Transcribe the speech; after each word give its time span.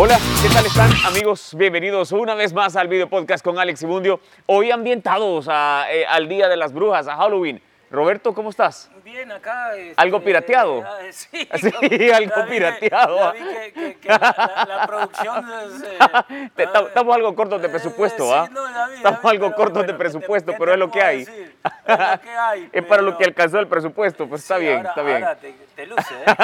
Hola, 0.00 0.16
¿qué 0.40 0.48
tal 0.50 0.64
están 0.64 0.92
amigos? 1.04 1.56
Bienvenidos 1.56 2.12
una 2.12 2.36
vez 2.36 2.52
más 2.52 2.76
al 2.76 2.86
video 2.86 3.08
podcast 3.08 3.44
con 3.44 3.58
Alex 3.58 3.82
Ibundio. 3.82 4.20
Hoy 4.46 4.70
ambientados 4.70 5.48
a, 5.50 5.86
eh, 5.90 6.06
al 6.06 6.28
Día 6.28 6.48
de 6.48 6.56
las 6.56 6.72
Brujas, 6.72 7.08
a 7.08 7.16
Halloween. 7.16 7.60
Roberto, 7.90 8.34
¿cómo 8.34 8.50
estás? 8.50 8.90
Bien, 9.02 9.32
acá. 9.32 9.74
este, 9.74 9.94
¿Algo 9.96 10.20
pirateado? 10.22 10.84
eh, 11.00 11.10
sí, 11.12 11.48
Sí, 11.88 12.10
algo 12.10 12.46
pirateado. 12.46 13.32
vi 13.32 13.38
que, 13.38 13.72
que- 13.72 13.94
que 13.98 14.08
la, 14.08 14.18
la- 14.18 14.64
la 14.76 14.86
producción 14.86 15.46
es, 15.64 15.82
eh, 15.84 15.96
ah, 16.00 16.24
Estamos 16.56 17.14
algo 17.16 17.34
cortos 17.34 17.62
de 17.62 17.68
eh, 17.68 17.70
presupuesto, 17.70 18.34
¿ah? 18.34 18.46
Estamos 18.94 19.24
algo 19.24 19.46
pero 19.46 19.56
cortos 19.56 19.72
bueno, 19.72 19.80
de 19.80 19.86
¿qué 19.86 19.92
te- 19.92 19.98
presupuesto, 19.98 20.52
qué 20.52 20.58
pero 20.58 20.72
es 20.74 20.78
lo 20.78 20.90
que 20.90 21.02
hay. 21.02 21.18
decir? 21.24 21.56
Es 21.86 21.98
lo 21.98 22.20
que 22.20 22.30
hay, 22.30 22.68
Es 22.72 22.84
para 22.84 23.00
lo 23.02 23.16
que 23.16 23.24
alcanzó 23.24 23.58
el 23.58 23.66
presupuesto, 23.68 24.28
pues 24.28 24.42
está 24.42 24.58
bien, 24.58 24.76
ahora- 24.78 24.88
está 24.90 25.02
bien. 25.02 25.22
Ahora 25.24 25.36
te, 25.36 25.52
te 25.74 25.86
luce, 25.86 26.14
¿eh? 26.14 26.34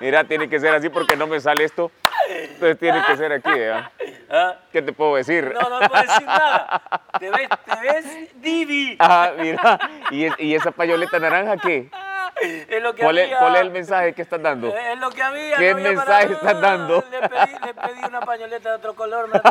Mira, 0.00 0.22
tiene 0.24 0.48
que 0.48 0.60
ser 0.60 0.72
así 0.74 0.88
porque 0.88 1.16
no 1.16 1.26
me 1.26 1.40
sale 1.40 1.64
esto. 1.64 1.90
Entonces 2.28 2.78
tiene 2.78 3.02
que 3.04 3.16
ser 3.16 3.32
aquí, 3.32 3.50
¿ah? 3.72 3.90
¿Ah? 4.30 4.54
¿Qué 4.70 4.82
te 4.82 4.92
puedo 4.92 5.16
decir? 5.16 5.52
No, 5.54 5.68
no 5.80 5.88
puedo 5.88 6.02
decir 6.02 6.26
nada. 6.26 6.82
Te 7.18 7.30
ves, 7.30 7.48
te 7.64 7.80
ves 7.80 8.40
divi. 8.42 8.96
Ah, 9.00 9.32
mira. 9.36 9.78
¿Y, 10.10 10.24
es- 10.24 10.27
y 10.38 10.54
esa 10.54 10.70
payoleta 10.70 11.18
naranja 11.18 11.56
qué? 11.56 11.88
Es 12.40 12.80
lo 12.80 12.94
que 12.94 13.02
¿Cuál 13.02 13.18
es, 13.18 13.24
había. 13.24 13.38
cuál 13.40 13.54
es 13.56 13.60
el 13.62 13.70
mensaje 13.72 14.12
que 14.12 14.22
estás 14.22 14.40
dando? 14.40 14.68
Es 14.68 14.98
lo 15.00 15.10
que 15.10 15.22
había. 15.22 15.56
¿Qué 15.56 15.70
no 15.72 15.78
había 15.78 15.88
mensaje 15.90 16.26
para- 16.28 16.34
estás 16.34 16.60
dando? 16.60 17.04
Le 17.10 17.28
pedí, 17.28 17.52
le 17.66 17.74
pedí 17.74 18.04
una 18.06 18.20
pañoleta 18.20 18.68
de 18.70 18.74
otro 18.76 18.94
color. 18.94 19.28
me 19.28 19.40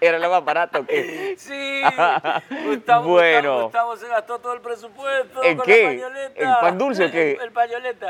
¿Era 0.00 0.16
la 0.20 0.28
más 0.28 0.44
barata 0.44 0.78
o 0.78 0.86
qué? 0.86 1.34
Sí, 1.36 1.82
Gustavo, 2.66 3.08
Bueno. 3.08 3.62
Gustavo, 3.64 3.88
Gustavo 3.90 3.96
se 3.96 4.06
gastó 4.06 4.38
todo 4.38 4.52
el 4.52 4.60
presupuesto. 4.60 5.42
¿En 5.42 5.56
con 5.56 5.66
qué? 5.66 5.82
La 5.82 5.88
pañoleta. 5.88 6.40
¿En 6.40 6.60
pan 6.60 6.78
dulce 6.78 7.04
o 7.06 7.10
qué? 7.10 7.32
El, 7.32 7.40
el 7.40 7.50
pañoleta. 7.52 8.06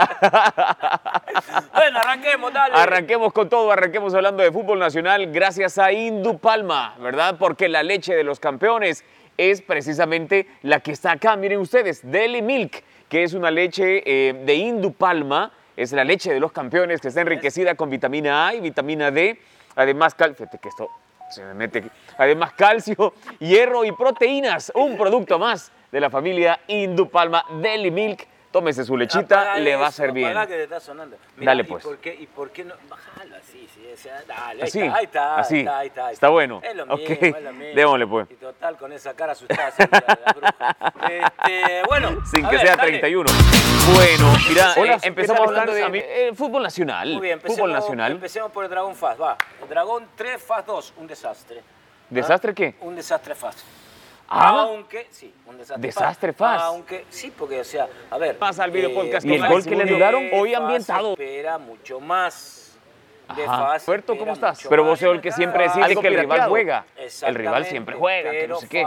bueno, 1.72 1.98
arranquemos, 1.98 2.52
dale. 2.52 2.74
Arranquemos 2.74 3.32
con 3.32 3.48
todo, 3.48 3.72
arranquemos 3.72 4.12
hablando 4.14 4.42
de 4.42 4.52
fútbol 4.52 4.78
nacional 4.78 5.28
gracias 5.32 5.78
a 5.78 5.90
Indupalma, 5.90 6.94
¿verdad? 6.98 7.36
Porque 7.38 7.70
la 7.70 7.82
leche 7.82 8.14
de 8.14 8.22
los 8.24 8.38
campeones 8.38 9.02
es 9.38 9.62
precisamente 9.62 10.46
la 10.62 10.80
que 10.80 10.92
está 10.92 11.12
acá. 11.12 11.36
Miren 11.36 11.60
ustedes, 11.60 12.00
Deli 12.02 12.42
Milk, 12.42 12.82
que 13.08 13.22
es 13.22 13.32
una 13.32 13.50
leche 13.50 14.02
eh, 14.04 14.34
de 14.44 14.54
Indupalma, 14.54 15.52
es 15.76 15.92
la 15.92 16.04
leche 16.04 16.34
de 16.34 16.40
los 16.40 16.52
campeones 16.52 17.00
que 17.00 17.08
está 17.08 17.20
enriquecida 17.22 17.74
con 17.76 17.88
vitamina 17.88 18.48
A 18.48 18.54
y 18.54 18.60
vitamina 18.60 19.10
D, 19.10 19.40
además, 19.76 20.14
fíjate 20.14 20.58
que 20.58 20.68
esto 20.68 20.90
se 21.30 21.44
me 21.44 21.54
mete 21.54 21.78
aquí. 21.78 21.90
Además, 22.18 22.52
calcio, 22.54 23.14
hierro 23.38 23.84
y 23.84 23.92
proteínas, 23.92 24.72
un 24.74 24.96
producto 24.98 25.38
más 25.38 25.70
de 25.92 26.00
la 26.00 26.10
familia 26.10 26.60
Indupalma 26.66 27.44
Deli 27.62 27.90
Milk. 27.90 28.26
Tómese 28.50 28.82
su 28.82 28.96
lechita, 28.96 29.58
le 29.58 29.76
va 29.76 29.86
a 29.86 29.88
eso, 29.90 30.02
hacer 30.02 30.12
bien. 30.12 30.30
apagá 30.30 30.46
que 30.46 30.54
te 30.54 30.62
está 30.64 30.80
sonando. 30.80 31.16
Mira, 31.36 31.50
Dale, 31.50 31.62
¿y 31.62 31.66
pues. 31.66 31.84
por 31.84 31.98
qué, 31.98 32.14
¿Y 32.18 32.26
por 32.26 32.50
qué 32.50 32.64
no? 32.64 32.74
Así, 33.48 33.66
sí, 33.74 33.80
o 33.90 33.96
sea, 33.96 34.22
dale, 34.26 34.62
ahí 34.62 34.68
Así, 34.68 34.80
está, 34.80 34.96
ahí 34.96 35.04
está, 35.04 35.34
ahí 35.36 35.40
así. 35.40 35.58
está, 35.60 35.78
ahí 35.78 35.86
está, 35.86 36.06
ahí 36.08 36.14
Está 36.14 36.28
bueno. 36.28 36.60
Es 36.62 36.76
lo 36.76 36.84
mismo, 36.86 37.14
es 37.18 37.42
lo 37.42 37.52
mismo. 37.54 37.74
démosle, 37.74 38.06
pues. 38.06 38.30
Y 38.30 38.34
total, 38.34 38.76
con 38.76 38.92
esa 38.92 39.14
cara 39.14 39.32
asustada 39.32 39.70
siempre 39.70 40.02
la, 40.06 40.18
la 40.26 40.32
bruja. 40.32 40.76
Este, 41.08 41.82
bueno. 41.88 42.26
Sin 42.26 42.46
que 42.46 42.56
ver, 42.56 42.66
sea 42.66 42.76
dale. 42.76 42.88
31. 42.90 43.30
Bueno, 43.94 44.32
mira, 44.50 44.74
Hola, 44.76 44.94
eh, 44.94 44.98
empezamos 45.02 45.40
¿qué 45.40 45.46
tal, 45.46 45.58
hablando 45.60 45.72
de 45.72 46.28
eh, 46.28 46.34
fútbol 46.34 46.62
nacional. 46.62 47.12
Muy 47.14 47.22
bien, 47.22 47.40
fútbol 47.40 47.72
nacional. 47.72 48.12
empecemos 48.12 48.52
por 48.52 48.64
el 48.64 48.70
Dragón 48.70 48.94
Fast, 48.94 49.20
va. 49.20 49.38
El 49.62 49.68
Dragón 49.68 50.08
3, 50.14 50.42
Fast 50.42 50.66
2, 50.66 50.94
un 50.98 51.06
desastre. 51.06 51.62
¿Desastre 52.10 52.54
qué? 52.54 52.74
Un 52.82 52.96
desastre 52.96 53.34
Fast. 53.34 53.60
Ah. 54.28 54.60
Aunque, 54.60 55.06
sí, 55.10 55.32
un 55.46 55.56
desastre, 55.56 55.88
Desastre 55.88 56.32
fast. 56.34 56.64
Aunque, 56.64 57.06
sí, 57.08 57.32
porque, 57.36 57.60
o 57.60 57.64
sea, 57.64 57.88
a 58.10 58.18
ver. 58.18 58.36
Pasa 58.36 58.62
al 58.62 58.70
video 58.70 58.92
podcast 58.92 59.24
eh, 59.24 59.30
con 59.30 59.42
el 59.46 59.50
gol 59.50 59.64
que 59.64 59.74
le 59.74 59.84
anularon 59.84 60.28
hoy 60.34 60.52
ambientado. 60.52 61.12
Espera 61.12 61.56
mucho 61.56 61.98
más. 61.98 62.67
De 63.36 63.44
espera 63.44 64.02
¿cómo 64.18 64.32
estás? 64.32 64.66
Pero 64.68 64.84
vos 64.84 64.98
sos 64.98 65.14
el 65.14 65.20
que 65.20 65.30
siempre 65.32 65.64
decís 65.68 65.98
que 65.98 66.06
el 66.08 66.18
rival 66.18 66.48
juega. 66.48 66.84
El 67.22 67.34
rival 67.34 67.64
siempre 67.66 67.94
juega, 67.96 68.30
que 68.30 68.48
no 68.48 68.58
pero 68.58 68.60
sé 68.60 68.68
qué. 68.68 68.86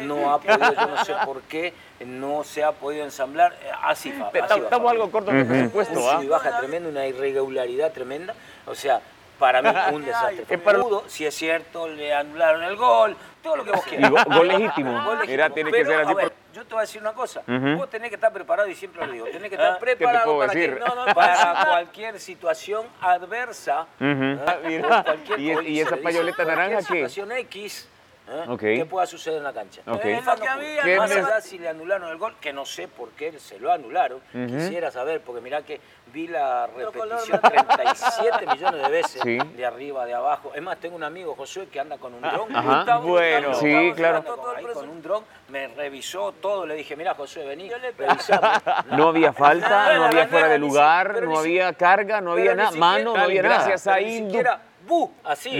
No 0.00 0.32
ha 0.32 0.40
podido, 0.40 0.72
yo 0.74 0.86
no 0.86 1.04
sé 1.04 1.14
por 1.24 1.42
qué, 1.42 1.74
no 2.06 2.44
se 2.44 2.64
ha 2.64 2.72
podido 2.72 3.04
ensamblar. 3.04 3.52
eh, 3.62 3.70
Así, 3.82 4.10
fa- 4.12 4.30
Estamos 4.32 4.90
algo 4.90 5.10
cortos 5.10 5.34
de 5.34 5.44
presupuesto, 5.44 6.00
Un 6.00 6.08
¿ah? 6.08 6.12
sub 6.16 6.22
y 6.24 6.28
baja 6.28 6.58
tremenda, 6.58 6.88
una 6.88 7.06
irregularidad 7.06 7.92
tremenda. 7.92 8.34
O 8.66 8.74
sea, 8.74 9.00
para 9.38 9.60
mí 9.62 9.68
un 9.92 10.04
desastre. 10.04 10.44
Es 10.48 10.60
para- 10.60 10.80
Pudo, 10.80 11.04
si 11.08 11.26
es 11.26 11.34
cierto, 11.34 11.86
le 11.88 12.14
anularon 12.14 12.62
el 12.64 12.76
gol, 12.76 13.16
todo 13.42 13.56
lo 13.56 13.64
que 13.64 13.70
vos 13.72 13.86
Y 13.86 13.90
quieras. 13.90 14.10
go- 14.10 14.18
gol 14.26 14.48
legítimo. 14.48 14.92
Gol 14.92 15.18
legítimo. 15.18 15.26
Mira, 15.26 15.50
tiene 15.50 15.70
que 15.70 15.76
Pero, 15.78 15.90
ser 15.90 16.00
así. 16.00 16.12
a 16.12 16.14
ver, 16.14 16.24
por- 16.30 16.43
yo 16.54 16.64
te 16.64 16.70
voy 16.70 16.78
a 16.78 16.80
decir 16.82 17.00
una 17.00 17.12
cosa. 17.12 17.40
Ujú. 17.46 17.76
Vos 17.76 17.90
tenés 17.90 18.08
que 18.08 18.14
estar 18.14 18.32
preparado, 18.32 18.68
y 18.68 18.74
siempre 18.74 19.04
lo 19.06 19.12
digo, 19.12 19.26
tenés 19.26 19.50
que 19.50 19.56
Ah, 19.56 19.74
estar 19.74 19.78
¿qué 19.80 19.86
te 19.86 19.96
preparado 19.96 20.38
para, 20.38 20.52
que- 20.52 20.68
no, 20.68 20.94
no, 20.94 21.04
para 21.14 21.64
cualquier 21.66 22.18
situación 22.20 22.86
adversa. 23.00 23.86
Mira. 23.98 25.02
Cualquier 25.04 25.40
¿Y, 25.40 25.68
y 25.68 25.80
esa 25.80 25.96
payoleta 25.96 26.44
naranja 26.44 26.78
qué? 26.78 26.82
situación 26.84 27.32
X. 27.32 27.88
¿eh? 28.28 28.44
Ok. 28.48 28.60
que 28.60 28.86
pueda 28.86 29.06
suceder 29.06 29.38
en 29.38 29.44
la 29.44 29.52
cancha. 29.52 29.82
Ok. 29.86 30.04
Es 30.04 30.24
lo 30.24 30.36
que 30.36 30.48
había, 30.48 30.82
¿Qué 30.82 30.96
más 30.98 31.10
allá 31.10 31.40
si 31.40 31.58
le 31.58 31.68
anularon 31.68 32.08
el 32.10 32.16
gol, 32.18 32.34
que 32.40 32.52
no 32.52 32.64
sé 32.64 32.88
por 32.88 33.10
qué 33.10 33.38
se 33.38 33.58
lo 33.58 33.70
anularon. 33.72 34.20
Quisiera 34.32 34.90
saber, 34.90 35.20
porque 35.20 35.40
mirá 35.40 35.62
que 35.62 35.80
vi 36.12 36.26
la 36.28 36.66
repetición 36.66 37.40
37 37.40 38.46
millones 38.46 38.82
de 38.82 38.88
veces, 38.88 39.20
Sí. 39.22 39.38
de 39.38 39.66
arriba, 39.66 40.06
de 40.06 40.14
abajo. 40.14 40.52
Es 40.54 40.62
más, 40.62 40.78
tengo 40.78 40.96
un 40.96 41.04
amigo, 41.04 41.34
Josué, 41.34 41.68
que 41.68 41.80
anda 41.80 41.98
con 41.98 42.14
un 42.14 42.20
dron. 42.22 42.54
ajá. 42.54 42.76
Gustavo, 42.78 43.08
Bueno. 43.08 43.48
Gustavo, 43.48 43.68
Sí, 43.70 43.92
claro. 43.96 44.24
ahí 44.56 44.64
con 44.66 44.88
un 44.88 45.02
dron, 45.02 45.24
me 45.48 45.68
revisó 45.68 46.32
todo, 46.32 46.66
le 46.66 46.74
dije, 46.74 46.96
mira 46.96 47.14
Josué, 47.14 47.44
vení, 47.46 47.70
revisame. 47.98 48.48
No 48.92 49.08
había 49.08 49.32
falta, 49.32 49.94
no 49.96 50.04
había 50.04 50.26
fuera 50.28 50.48
de 50.48 50.58
lugar, 50.58 51.22
no 51.22 51.38
había 51.38 51.72
carga, 51.74 52.20
no 52.20 52.32
había 52.32 52.54
nada, 52.54 52.70
mano, 52.72 53.16
no 53.16 53.22
había 53.22 53.42
nada. 53.42 53.54
Gracias 53.56 53.86
a 53.86 54.00
Indu. 54.00 54.42
Bu, 54.86 55.12
así, 55.24 55.50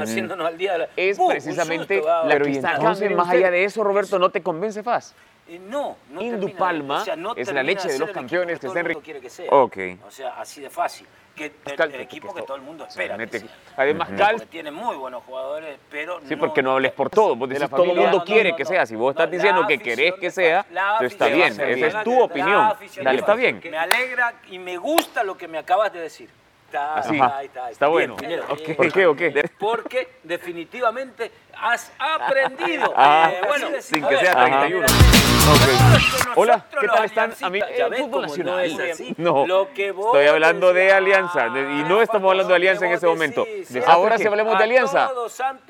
haciéndonos 0.00 0.46
al 0.46 0.58
día 0.58 0.72
de 0.72 0.78
la... 0.78 0.88
Es 0.96 1.18
bu, 1.18 1.28
precisamente 1.28 1.96
susto, 1.96 2.24
la 2.26 2.38
que 2.40 2.50
está 2.50 2.68
acá. 2.68 2.76
Entonces, 2.78 3.10
más 3.12 3.28
allá 3.28 3.50
de 3.50 3.64
eso, 3.64 3.84
Roberto, 3.84 4.18
¿no 4.18 4.30
te 4.30 4.42
convence 4.42 4.82
Faz? 4.82 5.14
Eh, 5.46 5.58
No, 5.58 5.96
no 6.10 6.22
Indupalma 6.22 6.56
termina 6.58 6.94
de- 6.96 7.00
o 7.00 7.04
sea, 7.04 7.16
no 7.16 7.34
es 7.36 7.52
la 7.52 7.62
leche 7.62 7.88
de 7.88 7.98
los 7.98 8.08
el 8.08 8.14
campeones 8.14 8.58
que 8.58 8.66
el 8.66 8.72
enri- 8.72 8.84
mundo 8.84 9.00
quiere 9.02 9.20
que 9.20 9.28
sea. 9.30 9.50
Ok. 9.50 9.76
O 10.06 10.10
sea, 10.10 10.40
así 10.40 10.60
de 10.62 10.70
fácil. 10.70 11.06
Que 11.34 11.46
el, 11.66 11.74
Cal- 11.76 11.92
el 11.92 12.00
equipo 12.00 12.32
que 12.32 12.40
que 12.42 12.46
todo 12.46 12.56
el 12.56 12.62
mundo 12.62 12.86
espera. 12.86 13.18
que 13.18 13.40
sea. 13.40 13.48
Además, 13.76 14.06
Porque 14.08 14.22
Cal, 14.22 14.42
tiene 14.46 14.70
muy 14.70 14.94
buenos 14.96 15.24
jugadores, 15.24 15.76
pero 15.90 16.20
Sí, 16.28 16.36
porque 16.36 16.62
no 16.62 16.70
hables 16.72 16.92
por 16.92 17.10
todo. 17.10 17.34
Vos 17.34 17.48
De 17.48 17.56
decís 17.56 17.68
todo 17.70 17.82
el 17.82 17.88
mundo 17.96 18.18
no, 18.18 18.24
quiere 18.24 18.50
no, 18.52 18.56
que 18.56 18.62
no, 18.62 18.68
sea. 18.70 18.86
Si 18.86 18.94
vos 18.94 19.06
no, 19.06 19.10
estás 19.20 19.30
diciendo 19.32 19.66
que 19.66 19.78
querés 19.80 20.14
que 20.14 20.30
sea, 20.30 20.64
está 21.00 21.26
bien. 21.26 21.52
Esa 21.60 21.98
es 21.98 22.04
tu 22.04 22.22
opinión. 22.22 22.72
Dale, 23.02 23.18
está 23.18 23.32
Faz- 23.32 23.36
bien. 23.36 23.60
Me 23.68 23.76
alegra 23.76 24.34
y 24.48 24.58
me 24.60 24.76
gusta 24.78 25.24
lo 25.24 25.36
que 25.36 25.48
me 25.48 25.58
acabas 25.58 25.92
de 25.92 26.00
decir. 26.00 26.30
Está, 26.74 26.94
Así. 26.96 27.14
está, 27.14 27.42
está, 27.44 27.70
Está 27.70 27.86
bien, 27.86 27.96
bueno. 27.98 28.16
Pineda, 28.16 28.42
Ok. 28.48 28.58
bien. 28.58 28.76
¿Por 28.76 28.92
qué 28.92 29.06
o 29.06 29.14
qué? 29.14 29.50
Porque 29.60 30.08
definitivamente 30.24 31.30
has 31.56 31.92
aprendido. 32.00 32.92
Ah, 32.96 33.30
Eh, 33.32 33.40
bueno, 33.46 33.68
sin 33.78 34.02
que 34.02 34.08
ver, 34.16 34.18
sea 34.18 34.32
a 34.32 34.44
ver, 34.44 34.58
31. 34.58 34.80
nosotros 34.82 36.32
Hola, 36.34 36.64
¿qué 36.80 36.88
tal 36.88 37.04
están? 37.04 37.24
aliancistas, 37.30 37.42
A 37.46 37.50
mí, 37.50 37.60
ya 37.78 37.88
ves 37.88 38.00
fútbol 38.00 38.22
nacional. 38.22 38.54
No, 38.76 38.82
es 38.82 38.92
así. 38.92 39.14
No, 39.18 39.46
Lo 39.46 39.72
que 39.72 39.92
vos 39.92 40.06
estoy 40.06 40.26
hablando 40.26 40.72
de 40.72 40.92
alianza 40.92 41.48
de- 41.48 41.60
y 41.60 41.84
no 41.84 42.02
estamos 42.02 42.28
hablando 42.28 42.50
de 42.50 42.56
alianza 42.56 42.86
en 42.86 42.92
ese 42.92 43.06
momento. 43.06 43.46
ahora 43.86 44.18
sí 44.18 44.26
hablemos 44.26 44.58
de 44.58 44.64
alianza. 44.64 45.10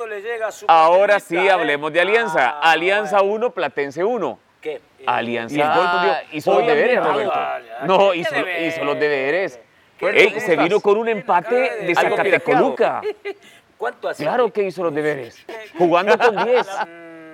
le 0.08 0.22
llega 0.22 0.50
su 0.52 0.64
Ahora 0.68 1.20
sí 1.20 1.36
¿eh? 1.36 1.50
hablemos 1.50 1.92
de 1.92 2.00
alianza. 2.00 2.60
Ah, 2.62 2.70
Alianza 2.70 3.18
bueno. 3.20 3.34
1, 3.34 3.50
Platense 3.50 4.02
1. 4.02 4.38
¿Qué? 4.62 4.80
Alianza 5.04 5.54
y 5.54 5.60
el 5.60 5.66
gol 5.68 5.86
hizo 6.32 6.54
los 6.54 6.66
deberes. 6.66 7.04
Roberto. 7.04 7.40
No, 7.82 8.12
¿qué 8.12 8.16
hizo, 8.18 8.34
hizo 8.62 8.84
los 8.84 8.98
deberes. 8.98 9.60
¿Qué 9.98 10.08
Ey, 10.10 10.40
se 10.40 10.56
vino 10.56 10.80
con 10.80 10.96
un 10.98 11.08
empate 11.08 11.54
de 11.54 11.94
Zacatecoluca. 11.94 13.00
¿Cuánto 13.78 14.08
hace? 14.08 14.22
Claro 14.22 14.52
que 14.52 14.62
hizo 14.64 14.82
los 14.84 14.94
deberes. 14.94 15.44
Jugando 15.78 16.16
con 16.18 16.44
10. 16.44 16.66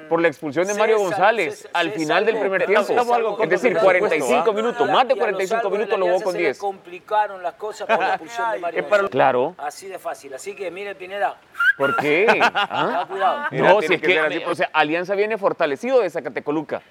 Por 0.09 0.21
la 0.21 0.27
expulsión 0.27 0.67
de 0.67 0.73
Se 0.75 0.79
Mario 0.81 0.99
González 0.99 1.61
se- 1.61 1.69
al 1.73 1.93
se 1.93 1.99
final 2.01 2.27
del 2.27 2.37
primer 2.41 2.67
tiempo. 2.67 2.83
se 2.83 2.95
Es 2.97 3.49
decir, 3.49 3.75
todo 3.75 3.85
45 3.85 4.51
¿ah? 4.51 4.53
minutos, 4.53 4.91
más 4.91 5.07
de 5.07 5.15
y 5.15 5.21
a 5.21 5.21
los 5.21 5.25
45 5.25 5.49
salvos 5.63 5.71
de 5.73 5.79
minutos 5.79 5.99
lo 6.01 6.07
jugó 6.07 6.21
con 6.25 6.33
se 6.33 6.39
le 6.39 6.45
10. 6.47 6.59
complicaron 6.59 7.43
las 7.45 7.55
cosas 7.55 7.87
por 7.87 8.01
la 8.01 8.09
expulsión 8.09 8.51
de 8.51 8.59
Mario 8.61 8.83
González. 8.83 9.11
Claro. 9.11 9.55
Así 9.57 9.87
de 9.87 10.01
fácil. 10.01 10.35
Así 10.35 10.57
que 10.57 10.69
mire, 10.73 10.97
Pineda, 10.97 11.37
¿por 11.79 11.95
qué? 11.95 12.27
¿Ah? 12.43 13.07
No, 13.53 13.81
si 13.83 13.95
es 13.95 14.01
que 14.03 14.45
o 14.49 14.55
sea, 14.57 14.69
Alianza 14.73 15.15
viene 15.15 15.39
fortalecido 15.39 16.01
de 16.01 16.11
Zacatecoluca. 16.11 16.83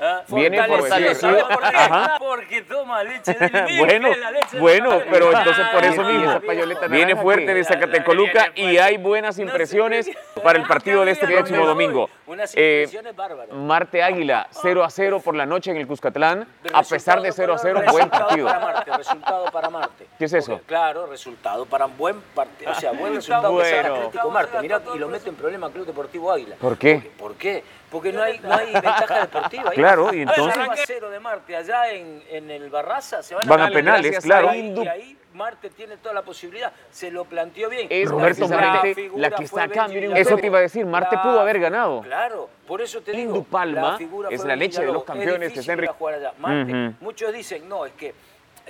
¿Ah? 0.00 0.22
Fortalecido. 0.26 1.48
¿Por 1.48 1.60
qué? 1.60 1.76
Ajá. 1.76 2.16
Porque 2.18 2.62
toma 2.62 3.02
leche 3.04 3.34
de 3.34 3.48
limón, 3.48 3.68
Bueno, 3.78 4.08
la 4.16 4.30
leche 4.30 4.48
de 4.52 4.60
bueno, 4.60 5.00
pero 5.10 5.32
entonces 5.36 5.66
por 5.68 5.84
eso 5.84 6.04
mismo 6.04 6.40
viene 6.88 7.16
fuerte 7.16 7.54
de 7.54 7.64
Zacatecoluca 7.64 8.52
y 8.54 8.76
hay 8.78 8.96
buenas 8.96 9.38
impresiones 9.38 10.10
para 10.42 10.58
el 10.58 10.66
partido 10.66 11.04
de 11.04 11.12
este 11.12 11.26
próximo 11.26 11.66
domingo. 11.66 12.08
Unas 12.26 12.54
Eh, 12.56 12.82
impresiones 12.84 13.16
bárbaras. 13.16 13.54
Marte 13.54 14.02
Águila, 14.02 14.48
0 14.50 14.84
a 14.84 14.90
0 14.90 15.20
por 15.24 15.34
la 15.34 15.46
noche 15.46 15.70
en 15.70 15.76
el 15.78 15.86
Cuscatlán, 15.86 16.46
a 16.72 16.82
pesar 16.82 17.20
de 17.20 17.32
0 17.32 17.54
a 17.54 17.58
0, 17.58 17.82
buen 17.90 18.08
partido. 18.08 18.46
Para 18.46 18.84
resultado 18.96 19.50
para 19.50 19.70
Marte. 19.70 20.06
¿Qué 20.18 20.24
es 20.26 20.32
eso? 20.32 20.60
Claro, 20.66 21.06
resultado 21.06 21.64
para 21.66 21.86
un 21.86 21.96
buen 21.96 22.20
partido. 22.34 22.70
O 22.70 22.74
sea, 22.74 22.92
buen 22.92 23.14
resultado 23.14 23.52
Bueno. 23.52 23.94
Atlético 23.94 24.30
Marte. 24.30 24.58
Mirá, 24.60 24.80
y 24.94 24.98
lo 24.98 25.08
mete 25.08 25.28
en 25.28 25.34
problema 25.36 25.70
Club 25.70 25.86
Deportivo 25.86 26.30
Águila. 26.32 26.56
¿Por 26.60 26.76
qué? 26.76 27.10
¿Por 27.18 27.34
qué? 27.34 27.64
Porque 27.90 28.12
no 28.12 28.22
hay, 28.22 28.38
no 28.40 28.54
hay 28.54 28.70
ventaja 28.72 29.20
deportiva. 29.20 29.70
ahí. 29.70 29.76
Claro, 29.88 30.14
y 30.14 30.22
entonces- 30.22 30.54
0 30.54 30.72
a 30.72 30.76
0 30.76 31.10
de 31.10 31.20
Marte 31.20 31.56
allá 31.56 31.90
en, 31.92 32.22
en 32.30 32.50
el 32.50 32.70
Barraza. 32.70 33.22
Se 33.22 33.34
van, 33.34 33.46
Van 33.48 33.60
a 33.60 33.62
darle 33.64 33.76
penales, 33.76 34.18
claro. 34.20 34.50
ahí, 34.50 34.74
y 34.76 34.88
ahí 34.88 35.18
Marte 35.34 35.70
tiene 35.70 35.96
toda 35.98 36.14
la 36.14 36.22
posibilidad, 36.22 36.72
se 36.90 37.10
lo 37.10 37.24
planteó 37.24 37.68
bien. 37.68 37.86
Es 37.90 38.08
Roberto 38.08 38.46
precisamente 38.48 39.10
la 39.16 39.30
que 39.30 39.44
está 39.44 39.62
acá, 39.64 39.88
miren 39.88 40.16
Eso 40.16 40.36
te 40.36 40.46
iba 40.46 40.58
a 40.58 40.62
decir, 40.62 40.84
Marte 40.84 41.16
pudo 41.18 41.40
haber 41.40 41.60
ganado. 41.60 42.02
Claro, 42.02 42.50
por 42.66 42.82
eso 42.82 43.00
te 43.00 43.12
digo. 43.12 43.44
Palma 43.44 43.98
es 44.30 44.44
la 44.44 44.56
leche 44.56 44.84
de 44.84 44.92
los 44.92 45.04
campeones 45.04 45.52
que 45.52 45.60
está 45.60 45.72
en 45.72 45.86
jugar 45.86 46.14
allá. 46.16 46.32
Marte, 46.38 46.94
muchos 47.00 47.32
dicen, 47.32 47.68
no, 47.68 47.86
es 47.86 47.92
que 47.92 48.14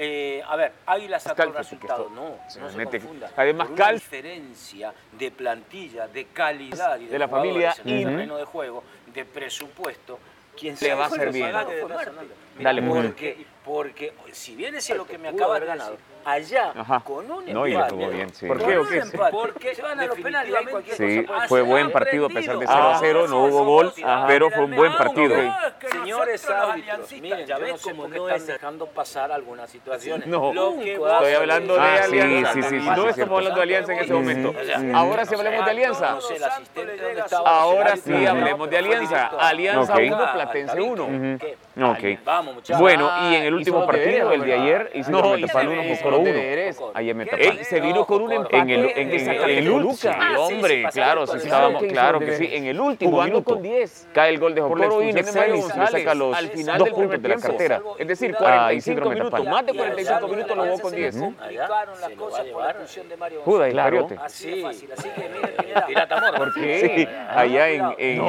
eh, 0.01 0.41
a 0.47 0.55
ver, 0.55 0.73
Águila 0.87 1.19
sacó 1.19 1.43
el 1.43 1.55
resultado. 1.55 2.09
No, 2.15 2.39
no 2.61 2.71
se 2.71 2.85
confunda. 2.85 3.33
Además, 3.37 3.69
una 3.71 3.93
diferencia 3.93 4.95
de 5.11 5.31
plantilla, 5.33 6.07
de 6.07 6.27
calidad 6.27 7.01
y 7.01 7.07
de, 7.07 7.11
de 7.11 7.19
la 7.19 7.27
familia 7.27 7.75
en 7.85 7.97
el 7.97 8.05
terreno 8.05 8.37
de 8.37 8.45
juego, 8.45 8.85
de 9.13 9.25
presupuesto, 9.25 10.21
quien 10.59 10.77
le 10.81 10.95
va 10.95 11.05
a 11.05 11.07
hacer 11.07 11.33
bien. 11.33 11.53
Dale, 12.59 12.83
porque, 12.83 13.47
porque 13.65 14.13
si 14.33 14.57
bien 14.57 14.75
es 14.75 14.91
lo 14.91 15.07
que 15.07 15.19
me 15.19 15.29
acaba 15.29 15.61
de 15.61 15.67
ganado, 15.67 15.97
allá 16.25 16.73
con 17.05 17.31
un 17.31 17.53
no, 17.53 17.67
empate. 17.67 17.97
No, 17.97 18.11
bien, 18.11 18.35
sí. 18.35 18.47
¿Por 18.47 18.65
qué 18.65 18.79
o 18.79 18.89
qué? 18.89 19.03
Porque 19.31 19.75
se 19.75 19.83
van 19.83 20.01
a 20.01 20.07
los 20.07 20.19
penales 20.19 20.55
Sí, 20.97 21.25
fue 21.49 21.63
buen 21.63 21.91
partido 21.93 22.27
a 22.27 22.29
pesar 22.29 22.59
de 22.59 22.67
0 22.67 22.79
a 22.79 22.99
0, 22.99 23.29
no 23.29 23.45
hubo 23.45 23.65
gol, 23.65 23.93
pero 24.27 24.51
fue 24.51 24.65
un 24.65 24.75
buen 24.75 24.93
partido. 24.97 25.37
Señores 26.09 26.49
árbitros, 26.49 27.13
miren, 27.21 27.47
ya 27.47 27.59
ven 27.59 27.77
cómo 27.83 28.09
no 28.09 28.29
están 28.29 28.47
dejando 28.47 28.87
pasar 28.87 29.31
algunas 29.31 29.69
situaciones. 29.71 30.27
No, 30.27 30.53
estoy 30.81 31.35
hablando 31.35 31.75
de 31.75 31.81
ah, 31.81 32.05
alianza. 32.05 32.53
Sí, 32.55 32.63
sí, 32.63 32.69
sí, 32.71 32.77
no 32.77 33.09
estamos 33.09 33.39
hablando 33.39 33.57
de 33.57 33.63
alianza 33.63 33.93
en 33.93 33.99
ese 33.99 34.15
momento. 34.15 34.55
Ahora 34.95 35.27
sí 35.27 35.35
hablemos 35.35 35.65
de 35.65 35.71
alianza. 35.71 36.19
Ahora 37.45 37.97
sí 37.97 38.27
hablemos 38.27 38.71
de 38.71 38.79
alianza. 38.79 39.27
Alianza 39.39 39.97
1, 39.97 40.33
Platense 40.33 40.81
1. 40.81 41.05
Ok. 41.91 42.25
Vamos, 42.25 42.55
muchachos. 42.55 42.81
Bueno, 42.81 43.11
y 43.31 43.35
en 43.35 43.43
el 43.45 43.55
último 43.55 43.87
partido, 43.87 44.33
el 44.33 44.41
de 44.43 44.55
ayer, 44.55 44.91
hicieron 44.95 45.23
no, 45.23 45.37
Metapal 45.37 45.69
1 45.69 45.83
por 46.03 46.15
1. 46.15 46.31
Ayer 46.95 47.15
Metapal. 47.15 47.65
Se 47.65 47.81
vino 47.81 48.07
con 48.07 48.23
un 48.23 48.33
empate 48.33 48.57
en 48.57 48.71
el, 48.71 48.91
en, 48.97 49.11
el 49.11 49.71
último. 49.71 50.15
hombre, 50.39 50.85
claro, 50.91 51.27
sí 51.27 51.37
estábamos, 51.37 51.83
claro 51.85 52.19
que 52.19 52.37
sí. 52.37 52.49
En 52.51 52.65
el 52.65 52.81
último 52.81 53.23
minuto 53.23 53.61
cae 54.13 54.31
el 54.31 54.39
gol 54.39 54.55
de 54.55 54.61
Jocoro 54.63 55.03
y 55.03 55.13
Nexanis 55.13 55.67
le 55.93 55.98
saca 55.99 56.15
los 56.15 56.37
dos 56.79 56.91
puntos 56.91 57.23
de 57.23 57.29
la 57.29 57.37
cartera. 57.37 57.83
Es 57.99 58.09
decir, 58.09 58.35
45 58.35 59.11
minutos, 59.11 59.45
más 59.47 59.67
de 59.67 59.75
45 59.75 60.29
minutos 60.29 60.57
lo 60.57 60.65
jugó 60.65 60.79
con 60.81 60.95
10. 60.95 61.17
complicaron 61.17 62.01
las 62.01 62.11
cosas 62.11 62.47
por 62.47 62.63
la 62.63 62.71
expulsión 62.71 63.09
de 63.09 63.17
Mario 63.17 63.43
Juda, 63.43 63.69
claro. 63.71 64.09
Así 64.23 64.51
de 64.51 64.63
fácil, 64.63 64.93
así 64.93 65.09
que 65.11 65.31
mira. 65.89 66.09
¿Por 66.37 66.55
qué? 66.55 67.09
Allá 67.31 67.69
en 67.69 68.21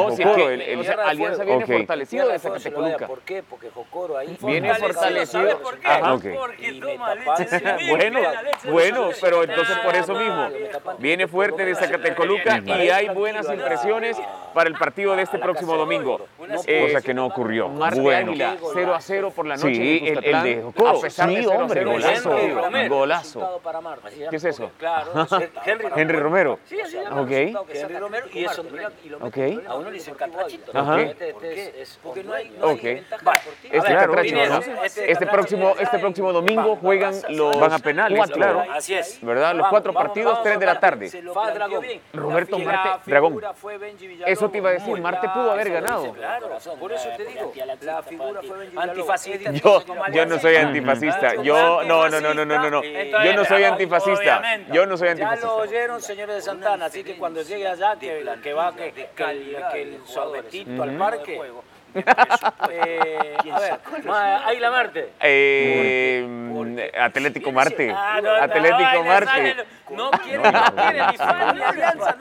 Alianza 1.05 1.43
viene 1.43 1.65
fortalecido 1.65 2.29
de 2.29 2.39
Zacatecoluca. 2.39 3.07
¿Por 3.07 3.21
qué? 3.21 3.43
Porque 3.43 3.69
Jocoro 3.69 4.17
ahí 4.17 4.37
viene 4.41 4.73
fortalecido. 4.75 5.59
¿Por 5.59 5.79
qué? 5.79 6.35
Porque 6.37 6.73
toma 6.73 7.15
leche. 7.37 7.89
bueno, 7.89 8.19
bueno, 8.65 9.09
pero 9.21 9.43
entonces 9.43 9.77
por 9.79 9.95
eso 9.95 10.13
mismo. 10.15 10.47
Viene 10.99 11.27
fuerte 11.27 11.65
de 11.65 11.75
Zacatecoluca 11.75 12.59
y 12.65 12.89
hay 12.89 13.09
buenas 13.09 13.49
impresiones 13.49 14.17
para 14.53 14.69
el 14.69 14.75
partido 14.75 15.15
de 15.15 15.23
este 15.23 15.37
próximo 15.39 15.75
domingo. 15.75 16.27
Cosa 16.37 17.01
que 17.03 17.13
no 17.13 17.25
ocurrió. 17.25 17.69
Bueno, 17.69 18.33
0 18.73 18.95
a 18.95 19.01
0 19.01 19.33
por 19.35 19.45
la 19.45 19.55
noche. 19.55 19.75
Sí, 19.75 20.03
el, 20.07 20.23
el 20.23 20.43
de 20.43 20.61
Jocoro. 20.61 20.97
A 20.97 21.01
pesar 21.01 21.29
sí, 21.29 21.45
hombre, 21.45 21.83
golazo. 21.83 22.35
Golazo. 22.89 23.61
¿Qué 24.29 24.35
es 24.35 24.43
eso? 24.43 24.71
Henry 25.95 26.17
Romero. 26.17 26.59
Sí, 26.65 26.77
ok. 27.11 27.31
Henry 27.31 27.97
Romero 27.97 28.27
y 28.33 28.45
eso, 28.45 28.63
okay. 29.21 29.61
a 29.67 29.75
uno 29.75 29.89
le 29.89 29.95
dicen 29.95 30.15
catrachito. 30.15 30.71
Ajá. 30.77 30.97
Porque 32.03 32.23
no 32.23 32.33
hay, 32.33 32.49
no 32.51 32.67
hay 32.69 32.77
ventaja 32.77 33.39
Este, 33.63 33.79
claro, 33.79 34.21
este, 34.21 35.27
próximo, 35.27 35.75
este 35.79 35.99
próximo 35.99 36.33
domingo 36.33 36.75
juegan 36.75 37.13
los 37.29 37.59
van 37.59 37.73
a 37.73 37.79
penales, 37.79 38.31
claro. 38.31 38.63
Así 38.71 38.93
es. 38.93 39.19
¿Verdad? 39.21 39.55
Los 39.55 39.67
cuatro 39.67 39.93
partidos, 39.93 40.41
tres 40.43 40.59
de 40.59 40.65
la 40.65 40.79
tarde. 40.79 41.09
Roberto 42.13 42.59
Marte, 42.59 43.09
Dragón. 43.09 43.41
Eso 44.25 44.48
te 44.49 44.57
iba 44.57 44.69
a 44.69 44.73
decir, 44.73 44.99
Marte 45.01 45.27
pudo 45.29 45.51
haber 45.51 45.71
ganado. 45.71 46.13
Claro, 46.13 46.49
por 46.79 46.91
eso 46.91 47.09
te 47.17 47.25
digo, 47.25 47.53
la 47.81 48.03
figura 48.03 48.41
fue 48.41 48.69
Antifascista. 48.75 49.51
Yo, 49.51 49.83
yo 50.11 50.25
no 50.25 50.39
soy 50.39 50.55
antifascista. 50.55 51.35
Yo, 51.41 51.83
no, 51.83 52.09
no, 52.09 52.21
no, 52.21 52.33
no, 52.33 52.45
no, 52.45 52.69
no. 52.69 52.83
Yo 52.83 53.33
no 53.33 53.45
soy 53.45 53.63
antifascista. 53.63 54.41
Yo 54.71 54.85
no 54.85 54.97
soy 54.97 55.09
antifascista. 55.09 55.47
Ya 55.47 55.53
lo 55.53 55.57
oyeron, 55.57 56.01
señores 56.01 56.35
de 56.35 56.41
Santana, 56.41 56.85
así 56.85 57.03
que 57.03 57.17
cuando 57.17 57.41
llegue 57.41 57.67
allá, 57.67 57.95
que, 57.99 58.25
que 58.41 58.53
va, 58.53 58.75
que, 58.75 58.91
que 59.15 59.81
el 59.81 60.01
suavecito 60.05 60.83
al 60.83 60.97
parque 60.97 61.41
eh, 62.71 63.37
a 63.51 63.59
ver, 63.59 63.79
Águila 64.45 64.71
Marte. 64.71 65.09
Eh, 65.21 66.91
Atlético 66.99 67.51
Marte. 67.51 67.91
Ah, 67.91 68.19
Atlético 68.41 69.03
Marte. 69.03 69.55
No 69.89 70.11
quiere, 70.11 70.41
no 70.41 70.51
quiere 70.75 71.07
ni 71.07 71.17
fan 71.17 71.55
ni 71.55 71.61
alianza, 71.63 72.15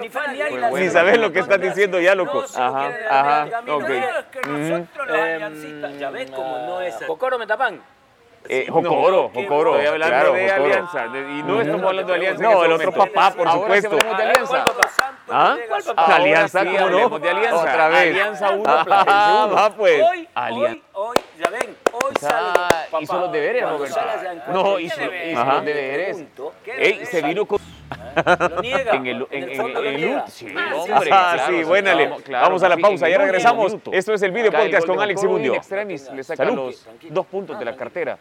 ni 0.00 0.08
fan 0.08 0.32
ni 0.32 0.42
Águila. 0.42 0.70
Ni 0.70 0.88
sabes 0.88 1.18
lo 1.18 1.32
que 1.32 1.38
estás 1.40 1.60
diciendo 1.60 2.00
ya, 2.00 2.14
loco. 2.14 2.44
Ajá, 2.56 2.90
ajá, 3.08 3.62
ok. 3.68 3.90
Ya 5.98 6.10
ves 6.10 6.30
cómo 6.30 6.58
no 6.58 6.80
es. 6.80 6.94
Cocoro 7.06 7.38
Metapan. 7.38 7.80
Eh, 8.50 8.66
Jocoro, 8.70 9.30
Jocoro. 9.34 9.76
Estoy 9.76 9.86
hablando 9.86 10.32
de 10.32 10.50
Alianza. 10.50 11.06
y 11.06 11.42
no 11.42 11.60
estamos 11.60 11.86
hablando 11.86 12.12
de 12.12 12.18
Alianza. 12.18 12.42
No, 12.42 12.64
el 12.64 12.72
otro 12.72 12.92
papá, 12.92 13.30
por 13.32 13.50
supuesto. 13.50 13.92
Ahora 13.92 14.16
de 14.16 14.22
Alianza. 14.24 14.66
¿Ah? 15.30 15.56
Alianza, 15.96 16.64
¿cómo 16.64 16.88
no? 16.88 17.18
de 17.18 17.30
Alianza. 17.30 17.56
Otra 17.60 17.88
vez. 17.88 18.10
Alianza 18.10 18.50
1, 18.50 18.62
Platense 18.62 19.10
1. 19.10 19.58
Ah, 19.58 19.72
pues. 19.76 20.02
Hoy, 20.02 20.28
hoy, 20.34 20.82
hoy, 20.94 21.16
ya 21.38 21.50
ven, 21.50 21.76
hoy 21.92 22.12
sale. 22.18 22.58
Hizo 23.00 23.20
los 23.20 23.32
deberes, 23.32 23.68
Roberto. 23.68 24.00
No, 24.52 24.78
hizo 24.78 25.00
los 25.00 25.64
deberes. 25.64 26.24
Ey, 26.78 27.04
se 27.04 27.20
vino 27.22 27.44
con... 27.44 27.58
Lo 28.50 28.62
niega. 28.62 28.92
En 28.98 29.06
el, 29.06 29.26
en, 29.30 29.42
en, 29.50 29.76
en 29.76 29.86
el, 29.86 30.22
sí, 30.28 30.46
hombre. 30.74 31.10
Ah, 31.12 31.46
sí, 31.48 31.62
buénale. 31.62 32.10
Vamos 32.30 32.62
a 32.62 32.68
la 32.68 32.76
pausa, 32.76 33.08
ya 33.08 33.18
regresamos. 33.18 33.76
Esto 33.92 34.12
es 34.14 34.22
el 34.22 34.32
video 34.32 34.50
podcast 34.52 34.86
con 34.86 35.00
Alex. 35.00 35.22
Le 36.12 36.24
saca 36.24 36.44
los 36.44 36.86
dos 37.10 37.26
puntos 37.26 37.58
de 37.58 37.64
la 37.64 37.76
cartera. 37.76 38.18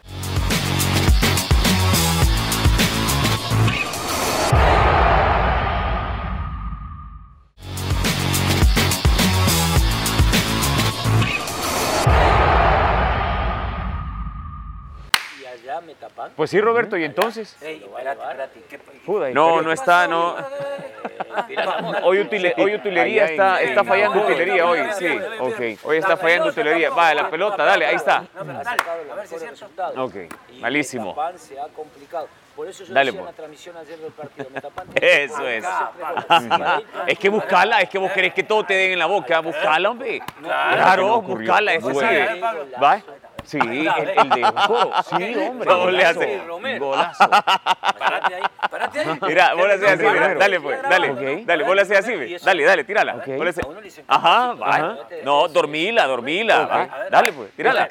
Pues 16.36 16.50
sí, 16.50 16.60
Roberto, 16.62 16.98
¿y 16.98 17.04
entonces? 17.04 17.58
No, 19.34 19.62
no 19.62 19.72
está, 19.72 20.08
no. 20.08 20.36
Hoy, 22.04 22.28
hoy 22.58 22.76
utilería 22.76 23.26
está, 23.26 23.62
está 23.62 23.84
fallando 23.84 24.22
utilería 24.22 24.66
hoy, 24.66 24.80
sí, 24.98 25.08
ok. 25.40 25.62
Hoy 25.84 25.98
está 25.98 26.18
fallando 26.18 26.50
utilería. 26.50 26.90
Va, 26.90 27.14
la 27.14 27.30
pelota, 27.30 27.64
dale, 27.64 27.86
ahí 27.86 27.96
está. 27.96 28.24
A 28.36 29.16
ver 29.16 29.28
si 29.28 29.36
es. 29.36 29.64
Ok, 29.96 30.16
malísimo. 30.60 31.16
se 31.38 31.60
ha 31.60 31.68
complicado. 31.68 32.28
Por 32.56 32.68
eso 32.68 32.84
yo 32.86 32.92
Dale, 32.92 33.12
decía 33.12 33.20
en 33.20 33.26
la 33.28 33.34
transmisión 33.34 33.78
ayer 33.78 34.00
del 34.00 34.12
partido. 34.12 34.48
Eso 34.96 35.48
es. 35.48 35.64
Es 37.06 37.20
que 37.20 37.30
buscala, 37.30 37.82
es 37.82 37.90
que 37.90 38.00
vos 38.00 38.12
querés 38.12 38.34
que 38.34 38.42
todo 38.42 38.64
te 38.64 38.74
den 38.74 38.94
en 38.94 39.00
la 39.00 39.06
boca. 39.06 39.40
Buscala, 39.42 39.92
hombre. 39.92 40.22
Claro, 40.42 41.22
buscala, 41.22 41.76
eso 41.76 41.94
sí. 41.94 42.06
¿Va? 42.82 43.04
Sí, 43.48 43.58
el, 43.62 43.88
el 43.88 44.30
de 44.30 44.44
Jocoro. 44.44 44.92
Sí, 45.04 45.36
hombre. 45.36 45.70
¿Cómo 45.70 45.90
le 45.90 46.06
hace? 46.06 46.42
Golazo. 46.80 47.30
Párate 47.30 48.36
ahí, 48.36 48.44
párate 48.70 49.00
ahí. 49.00 49.20
Mira, 49.22 49.54
vos 49.54 49.68
le 49.68 49.74
haces 49.74 49.90
así, 49.90 50.04
mira. 50.06 50.36
Dale, 50.36 50.60
pues, 50.60 50.82
dale. 50.82 51.12
Okay. 51.12 51.46
Dale, 51.46 51.64
vos 51.64 51.76
le 51.76 51.82
haces 51.82 52.00
así, 52.00 52.16
ve. 52.16 52.38
Dale, 52.44 52.64
dale, 52.66 52.84
tírala. 52.84 53.16
Okay. 53.16 53.40
Ajá, 54.06 54.54
va. 54.54 54.98
No, 55.24 55.48
dormila, 55.48 56.06
dormila. 56.08 56.90
Dale, 57.10 57.32
pues, 57.32 57.52
tírala. 57.52 57.88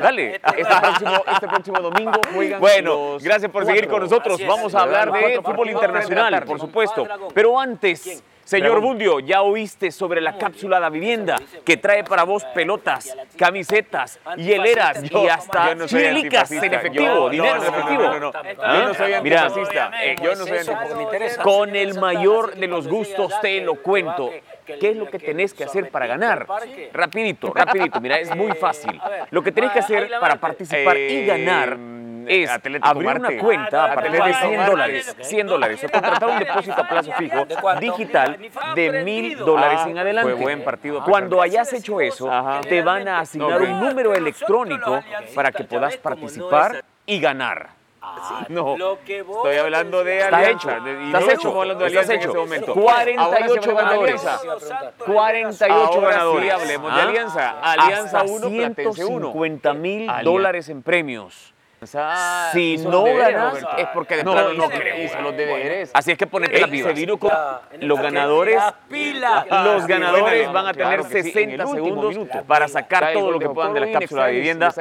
Dale. 0.00 0.34
Este 0.34 0.74
próximo, 0.80 1.24
este 1.32 1.46
próximo 1.46 1.80
domingo 1.80 2.20
juegan 2.34 2.60
Bueno, 2.60 3.18
gracias 3.20 3.50
por 3.52 3.64
seguir 3.64 3.86
con 3.86 4.00
nosotros. 4.00 4.44
Vamos 4.44 4.74
a 4.74 4.80
hablar 4.80 5.12
de 5.12 5.40
fútbol 5.40 5.70
internacional, 5.70 6.42
por 6.42 6.58
supuesto. 6.58 7.06
Pero 7.32 7.60
antes... 7.60 8.24
Señor 8.46 8.80
Bundio, 8.80 9.18
ya 9.18 9.42
oíste 9.42 9.90
sobre 9.90 10.20
la 10.20 10.38
cápsula 10.38 10.78
de 10.78 10.88
vivienda 10.90 11.36
que 11.64 11.76
trae 11.76 12.04
para 12.04 12.22
vos 12.22 12.44
pelotas, 12.54 13.12
camisetas, 13.36 14.20
hieleras 14.36 15.02
y 15.10 15.26
hasta 15.26 15.74
chilicas 15.86 16.52
en 16.52 16.74
efectivo, 16.74 17.28
dinero 17.28 17.56
en 17.56 17.62
efectivo. 17.62 18.02
Yo 18.04 18.86
no 18.86 18.94
soy 18.94 19.14
antifascista. 19.14 19.90
Yo 20.22 20.36
no 20.36 20.46
soy 20.46 20.58
antifascista. 20.58 21.42
Con 21.42 21.74
el 21.74 21.98
mayor 21.98 22.54
de 22.54 22.68
los 22.68 22.86
gustos 22.86 23.32
te 23.40 23.60
lo 23.62 23.82
cuento. 23.82 24.30
¿Qué 24.66 24.90
es 24.90 24.96
lo 24.96 25.08
que 25.08 25.18
tenés 25.18 25.54
que 25.54 25.64
hacer 25.64 25.90
para 25.90 26.06
ganar? 26.06 26.46
Rapidito, 26.92 27.52
rapidito. 27.54 28.00
Mira, 28.00 28.18
es 28.18 28.34
muy 28.34 28.52
fácil. 28.52 29.00
Lo 29.30 29.42
que 29.42 29.52
tenés 29.52 29.72
que 29.72 29.78
hacer 29.78 30.10
para 30.20 30.36
participar 30.36 30.96
y 30.96 31.26
ganar 31.26 31.78
es 32.28 32.50
abrir 32.82 33.08
una 33.08 33.38
cuenta 33.38 33.84
a 33.84 33.94
partir 33.94 34.22
de 34.22 34.34
100 34.34 34.66
dólares, 34.66 35.16
100 35.20 35.46
dólares, 35.46 35.84
o 35.84 35.88
contratar 35.88 36.28
un 36.28 36.38
depósito 36.40 36.80
a 36.80 36.88
plazo 36.88 37.12
fijo 37.12 37.46
digital 37.80 38.38
de 38.74 39.04
1000 39.04 39.38
dólares 39.38 39.80
en 39.86 39.98
adelante. 39.98 40.32
buen 40.34 40.64
partido. 40.64 41.04
Cuando 41.04 41.40
hayas 41.40 41.72
hecho 41.72 42.00
eso, 42.00 42.30
te 42.68 42.82
van 42.82 43.06
a 43.08 43.20
asignar 43.20 43.62
un 43.62 43.80
número 43.80 44.14
electrónico 44.14 45.02
para 45.34 45.52
que 45.52 45.64
puedas 45.64 45.96
participar 45.96 46.84
y 47.06 47.20
ganar. 47.20 47.75
No, 48.48 48.76
Lo 48.76 48.98
que 49.04 49.22
vos 49.22 49.36
estoy 49.38 49.56
hablando 49.56 50.02
de 50.04 50.18
Está 50.18 50.36
Alianza. 50.38 50.72
hecho, 50.76 50.84
de- 50.84 50.90
y 50.92 51.06
estás 51.06 51.12
no 51.12 51.18
hecho, 51.26 51.30
estamos 51.32 51.56
hablando 51.62 51.80
de 51.84 51.86
Alianza 51.90 52.14
en 52.14 52.20
hecho. 52.20 52.28
ese 52.30 52.38
momento. 52.38 52.74
48 52.74 53.20
Ahora 53.20 53.36
sí 53.36 53.42
hablemos 53.44 53.66
de 53.66 53.74
ganadores. 53.74 54.26
Alianza. 54.26 54.92
48 55.06 55.74
Ahora 55.92 56.10
ganadores. 56.10 56.44
sí 56.44 56.50
hablemos 56.50 56.94
de 56.94 57.00
¿Ah? 57.00 57.04
Alianza. 57.04 57.50
Alianza 57.62 58.20
Hasta 58.20 58.32
1, 58.32 58.48
Platense 58.50 59.04
1. 59.04 59.32
150 59.32 59.74
mil 59.74 60.10
dólares 60.22 60.68
en 60.68 60.82
premios. 60.82 61.52
Ah, 61.94 62.48
Si 62.54 62.78
no 62.78 63.02
deberes, 63.04 63.34
ganas, 63.34 63.50
Roberto. 63.62 63.76
es 63.76 63.86
porque 63.88 64.16
de 64.16 64.24
no, 64.24 64.32
plano 64.32 64.48
no 64.54 64.64
no 64.64 64.70
creo. 64.70 65.04
Hizo 65.04 65.20
los 65.20 65.36
deberes. 65.36 65.90
Así 65.92 66.10
es 66.10 66.18
que 66.18 66.26
ponete 66.26 66.58
las 66.58 66.70
vivas. 66.70 66.88
se 66.94 66.98
vino 67.00 67.18
con 67.18 67.30
los 67.80 68.00
ganadores. 68.00 68.56
las 68.56 68.72
pilas. 68.88 69.44
Los 69.46 69.82
Ah, 69.82 69.86
ganadores 69.86 70.52
van 70.52 70.66
a 70.68 70.72
tener 70.72 70.86
claro 70.88 71.02
que 71.08 71.22
sí, 71.22 71.28
en 71.28 71.34
60 71.34 71.54
el 71.54 71.60
último 71.68 71.74
segundos 71.74 72.10
minuto. 72.16 72.44
para 72.46 72.66
sacar 72.66 73.12
todo 73.12 73.30
lo 73.30 73.38
que 73.38 73.50
puedan 73.50 73.74
de 73.74 73.80
la 73.80 73.98
cápsula 74.00 74.26
de 74.26 74.32
vivienda. 74.32 74.72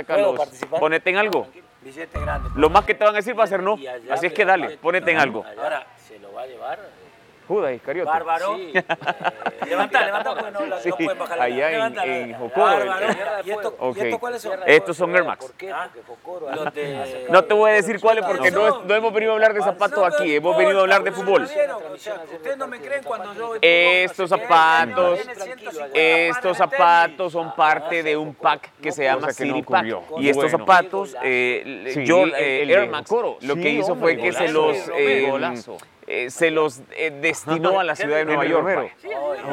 Ponete 0.79 1.09
en 1.09 1.17
algo. 1.17 1.47
Billete 1.85 2.19
grande. 2.19 2.49
Lo 2.55 2.69
más 2.71 2.83
que 2.83 2.95
te 2.95 3.03
van 3.03 3.13
a 3.13 3.17
decir 3.17 3.37
va 3.39 3.43
a 3.43 3.47
ser 3.47 3.61
no. 3.61 3.73
Así 4.09 4.25
es 4.25 4.31
que- 4.33 4.37
que 4.37 4.45
dale, 4.45 4.77
ponete 4.79 5.11
en 5.11 5.19
algo. 5.19 5.45
Ahora, 5.45 5.85
¿se 5.97 6.17
lo 6.19 6.33
va 6.33 6.41
a 6.41 6.47
llevar? 6.47 6.79
Judas 7.47 7.73
Iscariote. 7.73 8.09
Bárbaro. 8.09 8.55
Sí. 8.55 8.73
levanta, 9.67 10.05
levanta, 10.05 10.35
porque 10.35 10.51
no, 10.51 10.65
la- 10.65 10.79
Sí, 10.79 10.89
no 10.89 10.95
pueden 10.97 11.19
bajar 11.19 11.37
la 11.37 11.43
allá 11.43 11.67
en- 11.67 11.73
Levanta, 11.75 12.05
en. 12.05 12.33
Jocoro. 12.35 12.65
Bárbaro. 12.65 13.07
¿Y 13.43 13.51
esto, 13.51 13.75
Ok. 13.79 13.97
¿Y 13.97 13.99
esto 14.01 14.19
cuáles 14.19 14.41
son? 14.41 14.59
Estos 14.65 14.97
son 14.97 15.15
Air 15.15 15.23
Max. 15.23 15.45
¿Por 15.45 15.55
qué? 15.55 15.73
Porque 15.73 16.01
Jocoro... 16.07 16.51
Los 16.51 16.73
de... 16.73 17.27
No 17.29 17.43
te 17.43 17.53
voy 17.53 17.71
a 17.71 17.73
decir 17.73 17.99
cuáles 17.99 18.25
porque 18.25 18.51
no, 18.51 18.83
hemos 18.95 19.13
venido 19.13 19.31
a 19.31 19.35
hablar 19.35 19.53
de 19.53 19.61
zapatos 19.61 20.03
aquí, 20.13 20.35
hemos 20.35 20.57
venido 20.57 20.79
a 20.79 20.81
hablar 20.81 21.03
de 21.03 21.11
fútbol. 21.11 21.43
Ustedes 21.43 22.57
no 22.57 22.67
me 22.67 22.79
creen 22.79 23.03
cuando 23.03 23.33
yo... 23.33 23.53
Estos 23.61 24.29
zapatos, 24.29 25.19
estos 25.93 26.57
zapatos 26.57 27.31
son 27.31 27.55
parte 27.55 28.03
de 28.03 28.17
un 28.17 28.33
pack 28.33 28.71
que 28.81 28.91
se 28.91 29.03
llama 29.03 29.27
Cosa 29.27 29.37
que 29.37 29.45
no 29.45 29.55
City 29.55 29.67
Pack. 29.67 29.85
Y 30.17 30.29
estos 30.29 30.51
zapatos, 30.51 31.15
eh, 31.23 32.03
yo, 32.05 32.25
eh, 32.27 32.65
Air 32.69 32.89
Max, 32.89 33.11
lo 33.41 33.55
que 33.55 33.69
hizo 33.69 33.95
fue 33.95 34.17
que 34.17 34.31
se 34.31 34.51
golazo, 34.51 34.71
los, 34.71 34.87
Romero, 34.87 35.77
eh, 36.07 36.25
eh, 36.25 36.29
se 36.29 36.51
los 36.51 36.81
eh, 36.91 37.11
destinó 37.11 37.79
a 37.79 37.83
la 37.83 37.95
ciudad 37.95 38.17
de 38.17 38.25
Nueva 38.25 38.45
York 38.45 38.95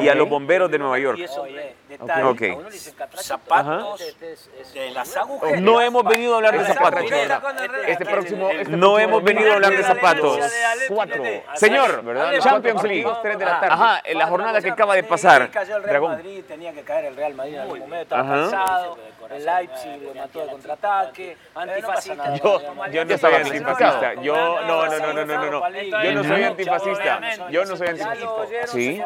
y 0.01 0.09
a 0.09 0.15
los 0.15 0.29
bomberos 0.29 0.71
de 0.71 0.79
Nueva 0.79 0.99
York. 0.99 1.19
Y 1.19 1.25
eso, 1.25 1.45
detalle. 1.89 2.23
Ok. 2.25 2.43
A 2.43 2.57
uno 2.57 2.69
le 2.69 2.71
dicen 2.71 2.95
catracho, 2.95 3.23
zapatos 3.25 4.15
de 4.75 4.91
las 4.91 5.17
agujetas. 5.17 5.61
No 5.61 5.81
hemos 5.81 6.05
venido 6.05 6.35
a 6.35 6.37
hablar 6.37 6.59
de 6.59 6.65
zapatos. 6.65 7.05
Este 7.87 8.05
próximo, 8.05 8.51
este 8.51 8.71
No 8.71 8.79
próximo 8.79 8.99
hemos 8.99 9.25
venido 9.25 9.51
a 9.51 9.55
hablar 9.55 9.77
de 9.77 9.83
zapatos. 9.83 10.39
Cuatro. 10.89 11.25
Señor, 11.55 12.03
¿verdad? 12.05 12.39
Champions 12.41 12.83
League. 12.83 13.07
tres 13.23 13.39
de 13.39 13.45
la 13.45 13.61
tarde. 13.61 13.75
Ajá, 13.75 14.03
en 14.05 14.19
la 14.19 14.27
jornada 14.27 14.61
que 14.61 14.71
acaba 14.71 14.95
de 14.95 15.05
pasar. 15.05 15.51
Cayó 15.51 15.77
el 15.77 15.83
Real 15.83 15.93
Dragón. 15.93 16.13
Madrid, 16.13 16.45
tenía 16.47 16.73
que 16.73 16.83
caer 16.83 17.07
el 17.07 17.17
Real 17.17 17.35
Madrid 17.35 17.55
en 17.55 17.61
algún 17.61 17.79
momento, 17.81 18.03
estaba 18.03 18.29
cansado. 18.29 18.99
El 19.35 19.45
Leipzig 19.47 20.03
lo 20.03 20.15
mató 20.15 20.41
de 20.41 20.47
contraataque. 20.47 21.37
Antifascista. 21.55 22.35
Yo, 22.35 22.61
yo 22.91 23.05
no 23.05 23.19
soy 23.19 23.35
antifascista. 23.35 24.15
Yo, 24.23 24.35
no, 24.37 24.63
no, 24.63 24.87
no, 24.87 25.13
no, 25.13 25.25
no, 25.25 25.25
no, 25.25 25.51
no. 25.51 25.71
Yo 26.03 26.13
no 26.13 26.25
soy 26.25 26.45
antifascista. 26.45 27.21
Yo 27.51 27.65
no 27.65 27.77
soy 27.77 27.89
antifascista. 27.89 28.67
Sí. 28.67 29.03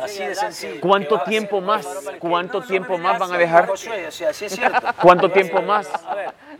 Así 0.00 0.24
de 0.24 0.34
sencillo. 0.34 0.80
¿Cuánto 0.80 1.20
tiempo 1.22 1.60
más? 1.60 1.86
¿Cuánto 2.18 2.62
tiempo 2.62 2.98
más 2.98 3.18
van 3.18 3.32
a 3.32 3.38
dejar? 3.38 3.68
¿Cuánto 5.00 5.30
tiempo 5.30 5.62
más? 5.62 5.90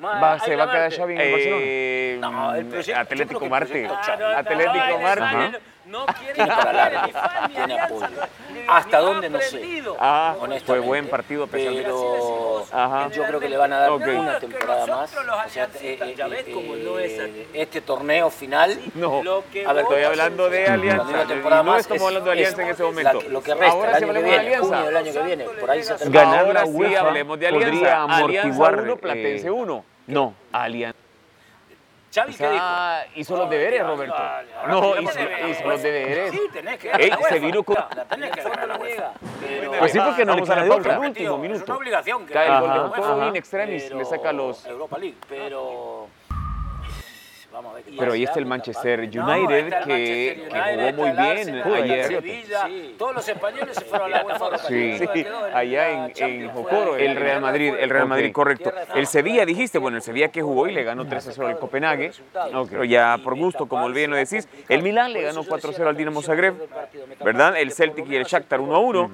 Va, 0.02 0.38
¿Se 0.38 0.54
va 0.56 0.64
a 0.64 0.70
quedar 0.70 0.92
Xavi 0.92 1.14
en 1.14 1.20
el 1.20 1.32
Barcelona? 1.32 1.62
Eh, 1.64 2.18
No, 2.20 2.54
el 2.54 2.66
proyecto- 2.66 3.00
Atlético 3.00 3.46
Marte. 3.48 3.88
Atlético 4.36 4.98
Marte. 5.02 5.58
No 5.88 6.04
quiere 6.06 6.34
Tiene 6.34 6.50
para 6.54 7.06
ni 7.06 7.12
fan 7.12 7.30
ni 7.48 7.54
tiene 7.54 7.62
alianza, 7.80 7.84
apoyo. 8.06 8.08
ni- 8.52 8.60
¿Hasta 8.68 8.98
ni 8.98 9.04
dónde? 9.06 9.30
No 9.30 9.40
sé. 9.40 9.82
Ah, 9.98 10.34
fue 10.66 10.80
buen 10.80 11.08
partido 11.08 11.46
Pero 11.46 12.64
Ajá. 12.70 13.08
yo 13.10 13.24
creo 13.24 13.40
que 13.40 13.48
le 13.48 13.56
van 13.56 13.72
a 13.72 13.78
dar 13.78 13.92
una 13.92 14.38
temporada 14.38 14.86
más. 14.86 15.16
O 15.16 15.48
sea, 15.50 15.68
eh, 15.80 16.14
ya 16.16 16.26
eh, 16.26 16.28
ves 16.28 16.44
cómo 16.52 16.76
no 16.76 16.98
es 16.98 17.18
así. 17.18 17.30
eh, 17.30 17.48
este 17.54 17.80
torneo 17.80 18.28
final. 18.30 18.78
No, 18.94 19.22
Lo 19.22 19.44
que 19.50 19.64
A 19.64 19.72
ver, 19.72 19.84
estoy 19.84 20.02
hablando 20.02 20.50
de 20.50 20.66
Alianza. 20.66 21.24
temporada 21.26 21.62
no 21.62 21.76
estamos 21.76 22.02
es- 22.02 22.06
hablando 22.08 22.26
de 22.26 22.32
Alianza 22.32 22.62
es 22.62 22.68
en 22.68 22.74
ese 22.74 22.82
momento. 22.82 23.22
la- 23.22 23.28
lo 23.28 23.42
que 23.42 23.54
resta, 23.54 23.70
Ahora 23.72 23.88
el 23.98 24.04
año 24.04 24.12
que 24.12 24.22
viene, 24.22 24.38
junio 24.58 24.76
Alianza. 24.76 24.82
del 24.84 24.96
año 24.96 25.12
que 25.12 25.22
viene. 25.22 25.44
Por 25.44 25.70
ahí 25.70 25.82
se 25.82 25.94
termina. 25.94 26.20
Ganar 26.22 26.46
la 26.52 26.64
sí 26.66 26.70
UEFA 26.72 27.00
hablemos 27.00 27.38
de 27.38 27.46
Alianza. 27.48 27.70
podría 27.70 28.02
Alianza 28.04 28.14
amortiguar, 28.18 28.80
1, 28.80 28.96
Platense 28.96 29.46
eh, 29.46 29.50
1. 29.50 29.84
No, 30.06 30.34
Alianza. 30.52 30.98
Xavi, 32.20 32.34
¿qué 32.34 32.48
dijo? 32.48 32.62
Ah, 32.64 33.02
hizo 33.14 33.36
los 33.36 33.50
deberes, 33.50 33.86
Roberto. 33.86 34.22
No, 34.68 35.00
hizo, 35.00 35.20
hizo 35.48 35.68
los 35.68 35.82
deberes. 35.82 36.30
Sí, 36.32 36.40
tenés 36.52 36.78
que 36.78 36.90
Ey, 36.90 37.10
ganar. 37.10 37.28
se 37.28 37.38
vino 37.38 37.62
con... 37.62 37.76
La 37.76 38.04
tenés 38.04 38.30
que 38.30 38.42
ganar 38.42 38.68
la. 38.68 38.78
Pero- 38.78 39.72
Pues 39.78 39.92
sí, 39.92 39.98
porque 40.00 40.24
no 40.24 40.34
le 40.34 40.40
Vamos 40.42 40.50
a 40.50 40.62
queda 40.62 40.74
otra. 40.74 40.92
el 40.94 40.98
último 41.00 41.38
minuto. 41.38 41.60
Es 41.62 41.68
una 41.68 41.76
obligación. 41.78 42.26
que 42.26 42.32
Cae 42.32 42.48
el 42.48 42.60
gol 42.60 43.20
de 43.20 43.26
in 43.28 43.36
extremis, 43.36 43.90
le 43.90 44.04
saca 44.04 44.32
los... 44.32 44.66
Europa 44.66 44.98
League, 44.98 45.16
pero... 45.28 46.08
Vamos 47.58 47.72
a 47.72 47.74
ver 47.76 47.84
Pero 47.98 48.12
ahí 48.12 48.22
está 48.22 48.38
el 48.38 48.46
Manchester 48.46 49.08
No, 49.16 49.26
United 49.26 49.56
el 49.56 49.64
que, 49.64 49.74
Manchester 49.74 49.88
que 49.88 50.58
United, 50.58 50.94
jugó 50.94 51.02
muy 51.02 51.10
bien 51.10 51.38
Arsenal, 51.38 51.74
ayer. 51.82 52.06
Sevilla, 52.06 52.68
Todos 52.96 53.14
los 53.16 53.28
españoles 53.28 53.74
se 53.76 53.84
fueron 53.84 54.14
a 54.14 54.16
la 54.18 54.24
UEFA 54.24 54.58
Sí, 54.58 54.96
en 55.14 55.26
allá 55.54 55.90
en, 55.90 56.12
en 56.16 56.50
Jocoro, 56.50 56.96
el 56.96 57.16
Real 57.16 57.40
Madrid, 57.40 57.74
el 57.80 57.90
Real 57.90 58.06
Madrid, 58.06 58.26
Ok. 58.28 58.32
correcto. 58.32 58.72
El 58.94 59.06
Sevilla, 59.08 59.44
dijiste, 59.44 59.78
bueno, 59.78 59.96
el 59.96 60.02
Sevilla 60.04 60.28
que 60.28 60.40
jugó 60.40 60.68
y 60.68 60.72
le 60.72 60.84
ganó 60.84 61.04
3 61.06 61.26
a 61.28 61.32
0 61.32 61.48
al 61.48 61.58
Copenhague, 61.58 62.12
pero 62.70 62.84
ya 62.84 63.18
por 63.24 63.34
gusto, 63.36 63.66
como 63.66 63.88
bien 63.90 64.10
lo 64.10 64.16
decís. 64.16 64.48
El 64.68 64.82
Milán 64.84 65.12
le 65.12 65.22
ganó 65.22 65.42
4 65.42 65.70
a 65.70 65.72
0 65.72 65.88
al 65.88 65.96
Dinamo 65.96 66.22
Zagreb, 66.22 66.54
¿verdad? 67.24 67.56
El 67.58 67.72
Celtic 67.72 68.08
y 68.08 68.14
el 68.16 68.24
Shakhtar 68.24 68.60
1 68.60 68.74
a 68.74 68.78
1. 68.78 69.10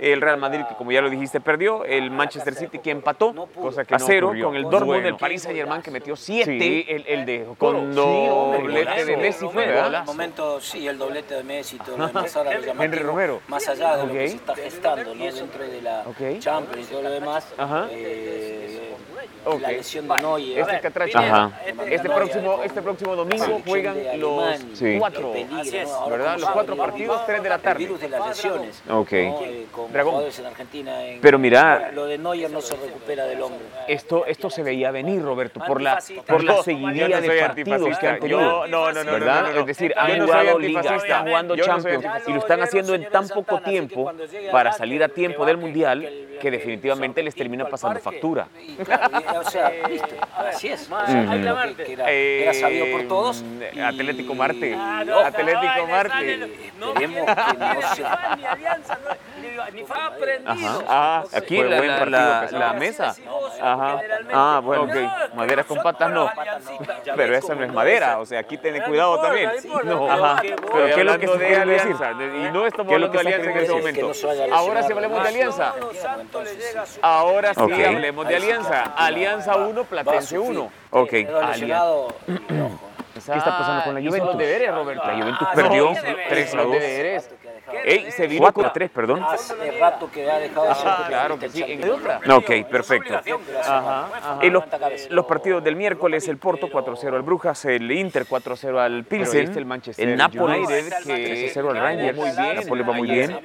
El 0.00 0.20
Real 0.20 0.38
Madrid, 0.38 0.62
que 0.68 0.74
como 0.74 0.90
ya 0.90 1.00
lo 1.00 1.10
dijiste, 1.10 1.40
perdió. 1.40 1.84
El 1.84 2.10
Manchester 2.10 2.54
City 2.54 2.78
que 2.80 2.90
empató 2.90 3.48
Cosa 3.54 3.84
que 3.84 3.94
a 3.94 3.98
no 3.98 4.04
0 4.06 4.26
ocurrió. 4.28 4.46
con 4.46 4.56
el 4.56 4.62
Dortmund, 4.64 4.86
Bueno. 4.86 5.08
el 5.08 5.16
Paris 5.16 5.42
Saint 5.42 5.56
Germain 5.56 5.82
que 5.82 5.90
metió 5.90 6.16
7. 6.16 6.58
Sí, 6.58 6.84
el, 6.88 7.04
el 7.06 7.24
de 7.26 7.44
Jocoro. 7.46 7.83
Hombre, 7.92 8.58
doblete 8.62 9.04
de 9.04 9.16
Messi 9.16 9.48
fue, 9.48 9.64
En 9.64 9.68
¿verdad? 9.70 10.00
el 10.00 10.04
momento, 10.04 10.60
sí, 10.60 10.86
el 10.86 10.98
doblete 10.98 11.34
de 11.34 11.42
Messi, 11.44 11.78
todo 11.78 11.96
lo 11.96 12.06
demás, 12.06 12.36
ahora 12.36 12.58
lo 12.58 12.82
Henry 12.82 12.98
Romero. 13.00 13.40
Más 13.48 13.68
allá 13.68 13.96
de 13.96 14.06
lo 14.06 14.12
que 14.12 14.28
se 14.28 14.36
está 14.36 14.54
gestando 14.54 15.14
¿no? 15.14 15.24
dentro 15.24 15.64
de 15.64 15.82
la. 15.82 16.04
Champions 16.38 16.88
y 16.88 16.90
todo 16.90 17.02
lo 17.02 17.10
demás, 17.10 17.46
Ajá. 19.24 19.50
eh, 19.50 19.54
Ok. 19.54 19.60
la 19.60 19.68
lesión 19.72 20.08
de 20.08 20.16
Neuer. 20.18 20.58
Este 20.60 20.80
catracho. 20.80 21.18
Ajá. 21.18 21.50
Este 21.88 22.08
próximo, 22.08 22.60
este 22.64 22.82
próximo 22.82 23.16
domingo 23.16 23.60
juegan 23.66 23.96
los 24.20 24.58
Sí. 24.74 24.96
cuatro, 24.98 25.32
¿verdad? 26.08 26.38
Los 26.38 26.50
cuatro 26.50 26.76
partidos, 26.76 27.26
3 27.26 27.42
de 27.42 27.48
la 27.48 27.54
El 27.56 27.60
tarde. 27.60 27.78
virus 27.78 28.00
de 28.00 28.08
las 28.08 28.26
lesiones. 28.28 28.82
Ok. 28.90 29.12
¿no? 29.12 29.40
Eh, 29.44 29.66
con 29.72 29.92
Dragón. 29.92 30.24
en 30.38 30.46
Argentina. 30.46 31.04
en- 31.04 31.20
Pero 31.20 31.38
mira- 31.38 31.90
Lo 31.92 32.06
de 32.06 32.18
Neuer 32.18 32.50
no 32.50 32.60
se 32.60 32.74
recupera 32.76 33.24
del 33.26 33.40
hombro. 33.42 33.60
Esto, 33.88 34.24
esto 34.26 34.50
se 34.50 34.62
veía 34.62 34.90
venir, 34.90 35.22
Roberto, 35.22 35.60
por 35.66 35.80
la, 35.80 35.98
por 36.26 36.42
la 36.44 36.62
seguidilla 36.62 37.20
de 37.20 37.40
partidos 37.40 37.98
que 37.98 38.08
han 38.08 38.18
tenido. 38.20 38.66
No, 38.66 38.92
no, 38.92 39.04
no, 39.04 39.12
¿verdad? 39.12 39.42
no, 39.42 39.48
no, 39.48 39.54
no. 39.54 39.60
Es 39.60 39.66
decir, 39.66 39.94
han 39.96 40.20
jugado 40.20 40.58
ligas, 40.58 40.86
están 41.02 41.26
jugando 41.26 41.56
Champions 41.56 42.04
y 42.26 42.32
lo 42.32 42.38
están 42.38 42.62
haciendo 42.62 42.94
en 42.94 43.08
tan 43.10 43.28
poco 43.28 43.60
tiempo 43.60 44.12
para 44.52 44.72
salir 44.72 45.02
a 45.04 45.08
tiempo 45.08 45.44
del 45.46 45.56
Mundial 45.56 46.08
que 46.40 46.50
definitivamente 46.50 47.22
les 47.22 47.34
termina 47.34 47.66
pasando 47.68 48.00
factura. 48.00 48.48
O 49.38 49.50
sea, 49.50 49.70
viste, 49.88 50.16
así 50.36 50.68
es. 50.68 50.80
Sea, 50.86 51.04
que 51.76 51.84
que 51.84 51.92
era, 51.92 52.10
era 52.10 52.54
sabido 52.54 52.86
por 52.90 53.08
todos. 53.08 53.42
Eh, 53.60 53.70
y- 53.74 53.80
Atlético 53.80 54.34
Marte. 54.34 54.74
Ah, 54.78 55.02
no, 55.06 55.18
Atlético 55.20 55.72
no, 55.78 55.86
Marte. 55.86 56.36
No, 56.78 56.88
Esperemos 56.88 57.24
quiere 57.24 57.46
que 57.46 57.58
no 57.58 57.58
ganar, 57.58 57.94
se- 57.94 58.02
ni 58.02 58.08
fan, 58.08 58.38
ni 58.38 58.44
alianza, 58.44 58.98
ni 59.72 59.84
fan 59.84 60.00
aprendido. 60.00 60.84
Ah, 60.88 61.24
aquí 61.32 61.56
Fue 61.56 61.68
la, 61.68 61.76
buen 61.76 61.88
la, 61.90 61.98
partido, 62.40 62.58
la, 62.58 62.72
mesa. 62.74 63.14
Ajá. 63.62 64.00
Ah, 64.32 64.60
bueno, 64.62 64.86
No, 64.86 64.92
ok. 64.92 65.34
Maderas 65.34 65.66
con 65.66 65.82
patas 65.82 66.10
no. 66.10 66.30
Pero 67.16 67.36
esa 67.36 67.54
no 67.54 67.64
es 67.64 67.72
madera, 67.72 68.18
o 68.18 68.26
sea, 68.26 68.40
aquí 68.40 68.58
ten 68.58 68.80
cuidado 68.82 69.20
también. 69.20 69.48
no 69.50 69.56
importa, 69.56 69.88
No, 69.88 70.00
pero 70.06 70.24
ajá. 70.24 70.42
Pero 70.42 70.94
¿qué 70.94 71.00
es 71.00 71.06
lo 71.06 71.18
que 71.18 71.28
se 71.28 71.38
quiere 71.38 71.66
decir? 71.66 71.96
Y 71.96 72.52
no 72.52 72.66
estamos 72.66 72.88
¿Qué 72.88 72.94
es 72.94 73.00
lo 73.00 73.06
hablando 73.06 73.12
que 73.12 73.16
de 73.18 73.20
alianza 73.20 73.50
en 73.50 73.58
este 73.58 73.72
momento. 73.72 74.54
Ahora 74.54 74.82
sí 74.82 74.92
hablemos 74.92 75.22
de 75.22 75.28
alianza. 75.28 75.74
Ahora 77.02 77.54
sí 77.54 77.82
hablemos 77.84 78.28
de 78.28 78.36
alianza. 78.36 78.82
Alianza 79.06 79.56
1, 79.56 79.74
Va 79.74 79.80
a 79.80 79.84
Platense 79.84 80.36
sufrir. 80.36 80.58
1. 80.58 80.70
Ok. 80.90 81.10
¿Qué 83.14 83.18
está 83.20 83.58
pasando 83.58 83.84
con 83.84 83.94
la 83.94 84.00
Juventus? 84.00 84.28
los 84.30 84.38
deberes, 84.38 84.74
Roberto. 84.74 85.06
La 85.06 85.14
Juventus 85.14 85.48
Ah, 85.48 85.52
perdió 85.54 85.90
no, 85.92 85.94
¿qué 86.02 86.16
3 86.28 86.52
a 86.52 86.56
Los 86.56 86.66
2. 86.66 86.74
Ey, 87.84 88.10
se 88.10 88.26
vino 88.26 88.42
4 88.42 88.54
con... 88.54 88.66
a 88.66 88.72
3, 88.72 88.90
perdón. 88.90 89.22
Hace 89.22 89.54
rato 89.78 90.10
que 90.10 90.30
ha 90.30 90.38
dejado 90.38 90.68
de 90.68 90.74
ser 90.74 90.86
Ah, 90.86 91.04
claro 91.08 91.38
que 91.38 91.48
sí. 91.48 91.80
Ok, 92.30 92.68
perfecto. 92.70 93.14
Ajá, 93.14 94.08
ajá. 94.14 94.44
Los, 94.44 94.64
los 95.10 95.26
partidos 95.26 95.64
del 95.64 95.76
miércoles, 95.76 96.28
el 96.28 96.38
Porto 96.38 96.68
4-0 96.68 97.14
al 97.14 97.22
Brujas, 97.22 97.64
el 97.64 97.90
Inter 97.90 98.26
4-0 98.26 98.78
al 98.78 99.04
Pilsen, 99.04 99.56
el 99.56 99.66
Manchester 99.66 100.08
el 100.08 100.16
Nápoles 100.16 100.68
que 101.04 101.52
3-0 101.52 101.70
al 101.70 101.76
Rangers, 101.76 102.16
muy 102.16 102.30
bien. 102.30 102.56
Nápoles 102.56 102.88
va 102.88 102.92
muy 102.92 103.10
bien. 103.10 103.38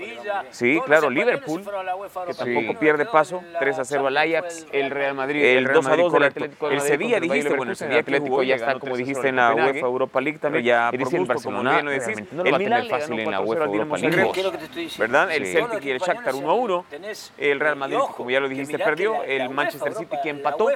Sí, 0.52 0.80
claro, 0.86 1.10
Liverpool. 1.10 1.64
que 1.64 2.34
tampoco 2.34 2.46
League. 2.46 2.78
pierde 2.80 3.06
paso, 3.06 3.40
en 3.40 3.54
la 3.54 3.60
3 3.60 3.80
a 3.80 3.86
0 3.86 4.08
al 4.08 4.18
Ajax. 4.18 4.68
El 4.72 4.92
Real 4.92 5.16
Madrid, 5.16 5.44
El 5.44 5.66
Real 5.66 5.76
2 5.76 5.86
a 5.86 5.90
Madrid 5.90 6.04
2 6.04 6.12
con 6.12 6.22
del 6.22 6.30
Atlético 6.30 6.70
El 6.70 6.82
Sevilla 6.82 7.20
dijiste, 7.20 7.56
bueno, 7.56 7.72
el 7.72 7.76
Sevilla 7.78 8.00
Atlético 8.00 8.44
ya 8.44 8.56
está, 8.56 8.80
como 8.80 8.96
3-0 8.96 8.98
dijiste, 8.98 9.28
en 9.30 9.36
la. 9.38 9.54
UEFA 9.54 9.86
Europa 9.86 10.22
League, 10.22 10.40
también 10.40 10.66
ya 10.66 10.92
por 10.92 11.14
el 11.14 11.26
gusto, 11.26 11.42
como 11.44 11.64
decís, 11.64 12.24
no 12.32 12.44
el 12.44 12.58
Milán 12.58 12.84
le 12.84 12.90
fácil 12.90 13.20
en 13.20 13.32
la 13.32 13.42
4-0 13.42 13.46
UEFA 13.46 13.66
Europa 13.66 13.98
Zagreb. 13.98 14.19
League. 14.20 14.32
¿Qué 14.34 14.40
es 14.40 14.46
lo 14.46 14.52
que 14.52 14.58
te 14.58 14.66
estoy 14.66 14.84
diciendo? 14.84 15.14
¿Verdad? 15.14 15.36
El 15.36 15.46
Sí. 15.46 15.52
Celtic 15.54 15.86
y 15.86 15.92
el 15.92 16.00
Shakhtar 16.00 16.36
1 16.36 16.50
a 16.50 16.54
1. 16.54 16.86
El 17.38 17.60
Real 17.60 17.76
Madrid, 17.76 17.98
como 18.16 18.30
ya 18.30 18.40
lo 18.40 18.48
dijiste, 18.50 18.78
perdió. 18.80 19.24
El 19.24 19.50
Manchester 19.50 19.94
City 19.96 20.16
que 20.22 20.30
empató 20.30 20.70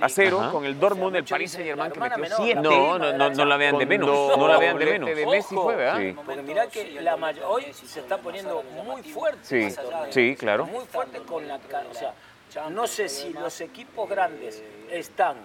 a 0.00 0.08
0 0.08 0.48
con 0.52 0.64
el 0.64 0.78
Dortmund, 0.78 1.16
el 1.16 1.24
Paris 1.24 1.52
Saint-Germain 1.52 1.92
que 1.92 2.00
metió 2.00 2.36
7. 2.36 2.60
No, 2.60 2.98
no, 2.98 3.12
no, 3.12 3.30
no 3.30 3.44
la 3.44 3.56
vean 3.56 3.78
de 3.78 3.86
menos. 3.86 4.36
No 4.36 4.48
la 4.48 4.58
vean 4.58 4.78
de 4.78 4.84
menos. 4.86 5.08
de 5.14 5.26
Messi 5.26 5.54
fue, 5.54 5.76
¿verdad? 5.76 5.98
Sí. 5.98 6.16
Porque 6.24 6.42
mirá 6.42 6.66
que 6.66 7.00
la 7.00 7.16
hoy 7.46 7.66
se 7.72 8.00
está 8.00 8.18
poniendo 8.18 8.62
muy 8.84 9.02
fuerte. 9.02 9.38
Sí, 9.42 9.56
más 9.64 9.78
allá 9.78 10.02
de- 10.04 10.12
sí, 10.12 10.36
claro. 10.38 10.66
Muy 10.66 10.84
fuerte 10.86 11.18
con 11.20 11.46
la... 11.46 11.56
O 11.90 11.94
sea, 11.94 12.14
no 12.70 12.86
sé 12.86 13.08
si 13.08 13.32
los 13.32 13.60
equipos 13.60 14.08
grandes 14.08 14.62
están 14.90 15.36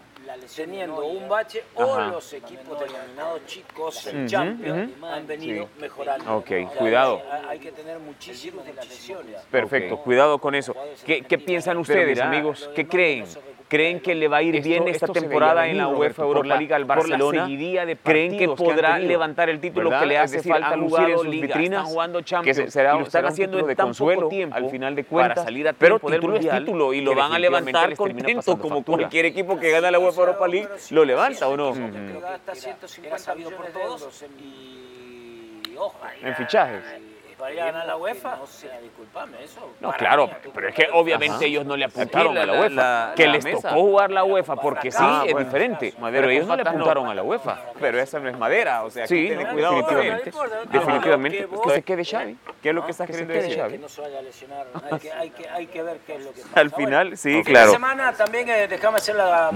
teniendo 0.55 1.05
un 1.05 1.27
bache 1.27 1.63
o 1.75 1.84
Ajá. 1.84 2.08
los 2.08 2.34
equipos 2.34 2.79
denominados 2.79 3.46
chicos 3.46 4.08
en 4.08 4.27
Champions 4.27 4.91
han 5.03 5.27
venido 5.27 5.70
mejorando. 5.79 6.38
Ok, 6.38 6.46
O 6.46 6.48
sea, 6.48 6.67
cuidado. 6.70 7.22
Hay, 7.32 7.46
hay 7.50 7.60
que 7.60 7.72
tener 7.72 8.00
muchísimas 8.00 8.65
lesiones. 8.65 9.41
Perfecto, 9.51 9.98
cuidado 9.98 10.39
con 10.39 10.55
eso. 10.55 10.75
¿Qué, 11.05 11.22
qué 11.22 11.38
piensan 11.38 11.77
ustedes, 11.77 12.10
mira, 12.10 12.27
amigos? 12.27 12.70
¿Qué 12.75 12.88
creen? 12.88 13.25
¿Creen 13.67 14.00
que 14.00 14.13
le 14.13 14.27
va 14.27 14.38
a 14.38 14.41
ir 14.43 14.55
Esto- 14.55 14.67
bien 14.69 14.88
esta 14.88 15.07
temporada 15.07 15.67
en 15.67 15.77
la 15.77 15.88
UEFA 15.88 16.22
Europa 16.22 16.48
la- 16.48 16.57
League 16.57 16.74
al 16.74 16.86
Barcelona? 16.86 17.48
de 17.48 17.98
¿Creen 18.03 18.31
que 18.34 18.38
que 18.38 18.48
podrá 18.50 18.93
tenido, 18.93 19.10
levantar 19.10 19.50
el 19.50 19.60
título 19.60 19.89
¿verdad? 19.89 20.01
que 20.01 20.05
le 20.05 20.17
hace 20.19 20.36
decir, 20.38 20.51
falta 20.51 20.69
han 20.69 20.79
lucir 20.79 21.00
en 21.10 21.17
sus 21.17 21.25
ligas, 21.27 21.48
vitrinas? 21.48 21.79
están 21.79 21.86
jugando 21.93 22.19
que 22.19 22.25
Champions, 22.25 22.57
se- 22.57 22.72
será, 22.72 22.89
y 22.89 22.98
lo 23.00 23.03
están 23.05 23.12
será 23.12 23.27
un 23.27 23.34
haciendo 23.34 23.57
de 23.65 23.75
tan 23.75 23.86
consuelo 23.88 24.22
poco 24.22 24.29
tiempo 24.29 24.55
al 24.55 24.69
final 24.69 24.95
de 24.95 25.03
para 25.03 25.10
cuentas, 25.10 25.43
salir 25.43 25.67
a 25.67 25.74
pero 25.74 25.95
tiempo 26.00 26.10
del 26.12 26.19
título 26.19 26.36
es 26.38 26.41
Mundial, 26.43 26.65
título 26.65 26.93
y 26.93 27.01
lo 27.01 27.12
que 27.12 27.17
van 27.17 27.34
a 27.34 27.39
levantar 27.39 27.95
contento 27.95 28.57
como 28.60 28.75
factura. 28.75 28.98
cualquier 29.00 29.25
equipo 29.25 29.60
que 29.60 29.72
gana 29.72 29.89
la 29.91 30.00
UEFA 30.00 30.22
Europa 30.22 30.48
League 30.48 30.69
lo 30.91 31.03
levanta 31.05 31.48
o 31.48 31.57
no. 31.57 31.69
Porque 31.74 32.19
gasta 32.22 32.55
150 32.55 33.36
millones 33.36 33.74
de 33.74 33.81
euros 33.81 34.25
y 34.39 35.75
ojo. 35.77 36.00
En 36.22 36.36
fichajes. 36.36 36.84
¿Para 37.38 37.54
ir 37.54 37.60
a 37.62 37.65
ganar 37.65 37.86
la 37.86 37.98
UEFA? 37.98 38.38
No 38.38 38.48
sé, 38.48 38.70
disculpame, 38.82 39.44
eso. 39.44 39.74
No, 39.82 39.92
claro, 39.92 40.27
mí, 40.27 40.34
pero 40.54 40.70
es 40.70 40.75
que 40.75 40.88
obviamente 40.94 41.46
ellos 41.46 41.65
no 41.65 41.75
le 41.75 41.86
apuntaron 41.86 42.38
a 42.38 42.46
la 42.46 42.54
UEFA. 42.54 42.70
la- 42.70 43.13
que 43.15 43.25
la 43.27 43.34
les 43.34 43.44
mesa. 43.44 43.70
tocó 43.70 43.82
jugar 43.82 44.12
la 44.12 44.24
UEFA 44.24 44.56
porque 44.56 44.89
sí, 44.92 44.98
Ah, 45.01 45.24
es 45.25 45.34
bueno. 45.34 45.46
diferente. 45.46 45.94
Madera 46.00 46.22
Pero 46.22 46.32
ellos 46.32 46.48
no 46.48 46.56
le 46.56 46.63
patas, 46.63 46.74
no. 46.77 46.84
apuntaron 46.84 47.10
a 47.10 47.13
la 47.13 47.24
UEFA. 47.24 47.60
Pero 47.80 48.00
esa 48.00 48.20
no 48.20 48.30
es 48.30 48.38
madera, 48.38 48.84
o 48.84 48.89
sea, 48.89 49.06
Sí, 49.06 49.27
ten 49.27 49.44
no, 49.44 49.51
cuidado 49.51 49.75
definitivamente. 49.75 50.32
también. 50.32 50.34
No 50.34 50.44
importa, 50.46 50.56
no 50.65 50.80
Definitivamente. 50.80 51.48
que 51.63 51.70
se 51.74 51.82
quede 51.84 52.06
Xavi. 52.06 52.38
¿Qué 52.62 52.70
es 52.70 52.75
lo 52.75 52.86
que 52.86 52.92
estás 52.92 53.08
Que 53.08 53.13
se 53.13 53.20
queriendo 53.20 53.34
quede 53.34 53.44
decir? 53.44 53.60
Xavi. 53.62 53.72
Que 53.74 53.80
no 53.80 53.89
se 53.89 54.01
vaya 54.01 54.20
a 54.20 54.22
lesionar. 54.22 54.65
Hay 55.20 55.30
que, 55.30 55.44
que, 55.44 55.68
que 55.68 55.84
ver 55.84 55.98
qué 56.08 56.15
es 56.15 56.24
lo 56.24 56.32
que 56.34 56.42
pasa. 56.42 56.60
Al 56.60 56.72
final, 56.72 57.18
sí, 57.18 57.30
Bueno, 57.32 57.46
claro. 57.46 57.65
Esta 57.65 57.75
semana 57.75 58.13
también 58.13 58.50
eh, 58.50 58.68
déjame 58.68 58.98
hacer 58.98 59.15
la 59.15 59.51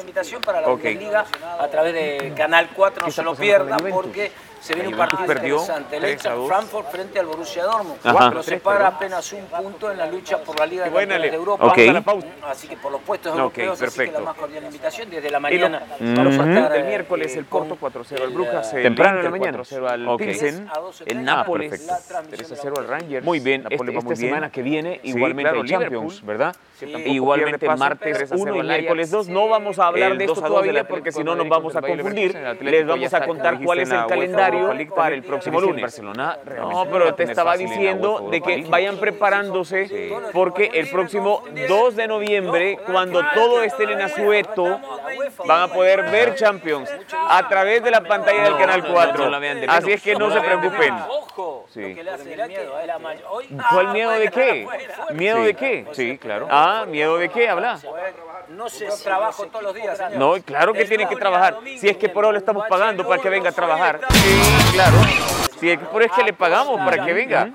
invitación 0.00 0.42
para 0.42 0.60
la. 0.60 0.68
Bundesliga 0.68 1.24
a 1.58 1.68
través 1.68 1.94
de 1.94 2.32
Canal 2.36 2.68
4. 2.74 3.06
No 3.06 3.10
se 3.12 3.22
lo 3.22 3.34
pierdan 3.34 3.78
porque 3.90 4.30
se 4.62 4.74
viene 4.74 4.88
un 4.90 4.96
partido 4.96 5.26
perdió 5.26 5.56
interesante. 5.60 5.96
El 5.96 6.02
3 6.02 6.04
a 6.04 6.12
Eintracht 6.12 6.36
2. 6.36 6.48
Frankfurt 6.48 6.90
frente 6.90 7.18
al 7.18 7.26
Borussia 7.26 7.64
Dortmund. 7.64 7.98
Ajá. 8.04 8.28
Pero 8.30 8.42
se 8.42 8.56
para 8.58 8.86
apenas 8.86 9.32
un 9.32 9.44
punto 9.46 9.90
en 9.90 9.98
la 9.98 10.06
lucha 10.06 10.38
por 10.38 10.58
la 10.58 10.66
Liga 10.66 10.84
de 10.88 11.06
de. 11.06 11.28
Europa. 11.34 11.66
Ok. 11.66 11.76
Vamos 11.76 11.88
a 11.88 11.92
la 11.92 12.00
pausa. 12.02 12.26
Así 12.48 12.68
que 12.68 12.76
por 12.76 12.92
los 12.92 13.00
puestos 13.02 13.32
europeos, 13.36 13.82
así 13.82 13.98
que 14.04 14.12
la 14.12 14.20
más 14.20 14.36
cordial 14.36 14.64
invitación 14.64 15.10
desde 15.10 15.30
la 15.30 15.40
mañana. 15.40 15.82
estar, 15.98 16.76
El 16.76 16.82
eh, 16.84 16.88
miércoles 16.88 17.36
el 17.36 17.46
con 17.46 17.68
Porto 17.68 18.00
4-0 18.00 18.16
al 18.16 18.22
el, 18.22 18.30
Brujas, 18.30 18.72
eh, 18.72 18.76
el 18.76 18.82
Temprano 18.84 19.18
en 19.18 19.24
la 19.24 19.30
mañana. 19.30 19.58
4-0 19.58 19.88
al 19.88 20.08
Ok. 20.08 20.20
Pilsen, 20.20 20.68
a 20.68 20.80
12:30, 20.80 21.02
el 21.06 21.24
Nápoles 21.24 21.86
la 21.86 21.98
transmisión 22.00 22.58
3-0 22.58 22.78
al 22.78 22.88
Rangers. 22.88 23.24
Muy 23.26 23.40
bien, 23.40 23.64
este- 23.68 23.84
muy 23.84 23.96
esta 23.96 24.06
bien. 24.08 24.16
semana 24.16 24.50
que 24.50 24.62
viene 24.62 25.00
Sí, 25.02 25.08
igualmente 25.10 25.42
claro, 25.50 25.62
hay 25.62 25.68
Champions, 25.68 26.24
¿verdad? 26.24 26.56
Igualmente 26.80 27.68
martes 27.68 28.16
3 28.16 28.32
a 28.32 28.36
0 28.36 28.42
1 28.42 28.56
y 28.56 28.62
miércoles 28.66 29.12
Ajax. 29.12 29.26
2. 29.26 29.28
No 29.28 29.48
vamos 29.48 29.78
a 29.78 29.86
hablar 29.86 30.12
El 30.12 30.18
de 30.18 30.26
2 30.26 30.38
esto 30.38 30.46
a 30.46 30.48
2 30.48 30.62
del 30.62 30.74
todavía 30.74 30.88
porque 30.88 31.12
si 31.12 31.24
no 31.24 31.34
nos 31.34 31.48
vamos 31.48 31.76
a 31.76 31.78
el 31.80 31.86
confundir. 31.86 32.36
El 32.36 32.58
Les 32.64 32.86
vamos 32.86 33.14
a 33.14 33.26
contar 33.26 33.60
cuál 33.62 33.78
es 33.80 33.90
el 33.90 33.96
UEFA 33.96 34.06
calendario 34.52 34.94
para 34.94 35.14
el 35.14 35.22
próximo 35.22 35.60
Sí, 35.60 35.66
lunes. 35.66 35.82
Barcelona 35.82 36.38
No, 36.44 36.86
pero 36.90 37.14
te 37.14 37.24
estaba 37.24 37.56
diciendo 37.56 38.28
de 38.30 38.40
que 38.40 38.64
vayan 38.68 38.96
preparándose 38.98 40.12
porque 40.32 40.70
el 40.74 40.90
próximo 40.90 41.42
2 41.68 41.96
de 41.96 42.06
noviembre, 42.08 42.78
cuando 42.86 43.22
todo 43.34 43.62
esté 43.62 43.84
en 43.84 44.00
Azueto, 44.02 44.80
van 45.46 45.62
a 45.62 45.68
poder 45.68 46.10
ver 46.10 46.34
Champions 46.34 46.90
a 47.28 47.48
través 47.48 47.82
de 47.82 47.90
la 47.90 48.00
pantalla 48.02 48.44
del 48.44 48.56
Canal 48.56 48.82
no, 48.82 48.88
no, 48.88 48.94
4. 48.94 49.24
no 49.24 49.30
la 49.30 49.38
vean 49.38 49.60
de 49.60 49.66
Así 49.66 49.92
es 49.92 50.02
que 50.02 50.14
no 50.14 50.30
se 50.30 50.40
preocupen. 50.40 50.94
Sí. 51.68 51.94
lo 51.94 52.12
¿Cuál 53.70 53.86
Ah, 53.86 53.92
miedo 53.92 54.10
de 54.10 54.30
qué? 54.30 54.68
¿Miedo 55.12 55.42
de 55.42 55.54
qué? 55.54 55.86
Sí, 55.92 56.18
claro. 56.18 56.46
Ah, 56.50 56.84
¿miedo 56.86 57.16
de 57.16 57.28
qué? 57.30 57.48
Habla. 57.48 57.78
No 58.48 58.68
se 58.68 58.86
trabajo 59.02 59.46
todos 59.46 59.62
los 59.62 59.74
días. 59.74 59.98
No, 60.16 60.34
claro 60.44 60.72
que 60.74 60.82
El 60.82 60.88
tiene 60.88 61.08
que 61.08 61.16
trabajar. 61.16 61.58
Si 61.78 61.88
es 61.88 61.96
que 61.96 62.08
por 62.08 62.24
ahora 62.24 62.34
le 62.34 62.38
estamos 62.38 62.66
pagando 62.68 63.06
para 63.06 63.22
que 63.22 63.28
venga 63.30 63.48
a 63.48 63.52
trabajar. 63.52 64.00
suelta. 64.00 64.41
Sí, 64.42 64.72
claro. 64.72 64.96
Si 65.60 65.70
es 65.70 65.78
que 65.78 65.84
por 65.84 66.02
eso 66.02 66.12
es 66.12 66.18
que 66.18 66.24
le 66.24 66.32
pagamos 66.32 66.76
para 66.80 67.04
que 67.04 67.12
venga. 67.12 67.48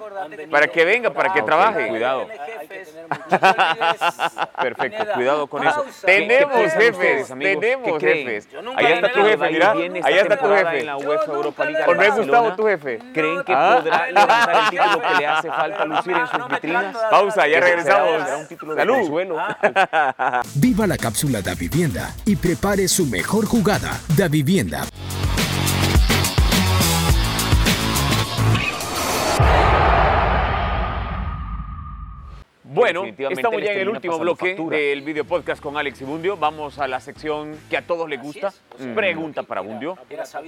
Para 0.49 0.67
que 0.67 0.85
venga, 0.85 1.09
para 1.09 1.33
que 1.33 1.41
Ok, 1.41 1.45
trabaje. 1.45 1.87
cuidado. 1.89 2.21
Hay 2.21 2.67
que 2.67 2.85
tener 2.85 3.05
mucho 3.09 4.47
Perfecto, 4.61 5.05
cuidado 5.13 5.47
con 5.47 5.67
eso. 5.67 5.85
Tenemos 6.05 6.49
¿Qué 6.53 6.57
piensan 6.57 6.81
jefes, 6.81 7.27
tenemos 7.27 7.99
jefes. 8.01 8.47
Ahí 8.77 8.85
está 8.93 9.11
tu 9.11 9.23
jefe, 9.23 9.49
mira. 9.51 9.71
Ahí 10.03 10.13
está 10.19 10.37
tu 10.37 10.47
jefe. 10.47 10.79
en 10.79 10.85
la 10.85 10.95
UEFA 10.97 11.31
Europa 11.33 11.65
League 11.65 11.83
al 11.83 11.89
¿O 11.89 11.95
no 11.95 12.01
es 12.01 12.15
Gustavo 12.15 12.55
tu 12.55 12.65
jefe? 12.67 12.99
¿Creen 13.13 13.43
que 13.43 13.53
Ah. 13.53 13.75
podrá 13.77 14.07
levantar 14.11 14.55
el 14.63 14.69
título 14.69 15.01
que 15.01 15.15
le 15.19 15.27
hace 15.27 15.47
falta 15.49 15.85
lucir 15.85 16.13
en 16.13 16.27
sus 16.27 16.47
vitrinas? 16.47 16.95
Pausa, 17.11 17.47
ya 17.47 17.59
regresamos. 17.59 18.21
Salud. 18.77 19.25
Viva 20.55 20.87
la 20.87 20.97
cápsula 20.97 21.41
da 21.41 21.53
vivienda 21.55 22.13
y 22.25 22.37
prepare 22.37 22.87
su 22.87 23.05
mejor 23.05 23.45
jugada. 23.45 23.99
Da 24.15 24.29
vivienda. 24.29 24.85
Bueno, 32.77 33.03
estamos 33.05 33.59
ya 33.59 33.71
en 33.71 33.79
el 33.79 33.89
último 33.89 34.19
bloque 34.19 34.49
factura. 34.49 34.77
del 34.77 35.01
video 35.01 35.25
podcast 35.25 35.59
con 35.63 35.77
Alex 35.77 35.99
y 36.01 36.03
Bundio. 36.03 36.37
Vamos 36.37 36.77
a 36.77 36.87
la 36.87 36.99
sección 36.99 37.57
que 37.71 37.75
a 37.77 37.81
todos 37.81 38.07
les 38.07 38.21
gusta, 38.21 38.53
Pregunta 38.93 39.41
para 39.41 39.61
Bundio. 39.61 39.97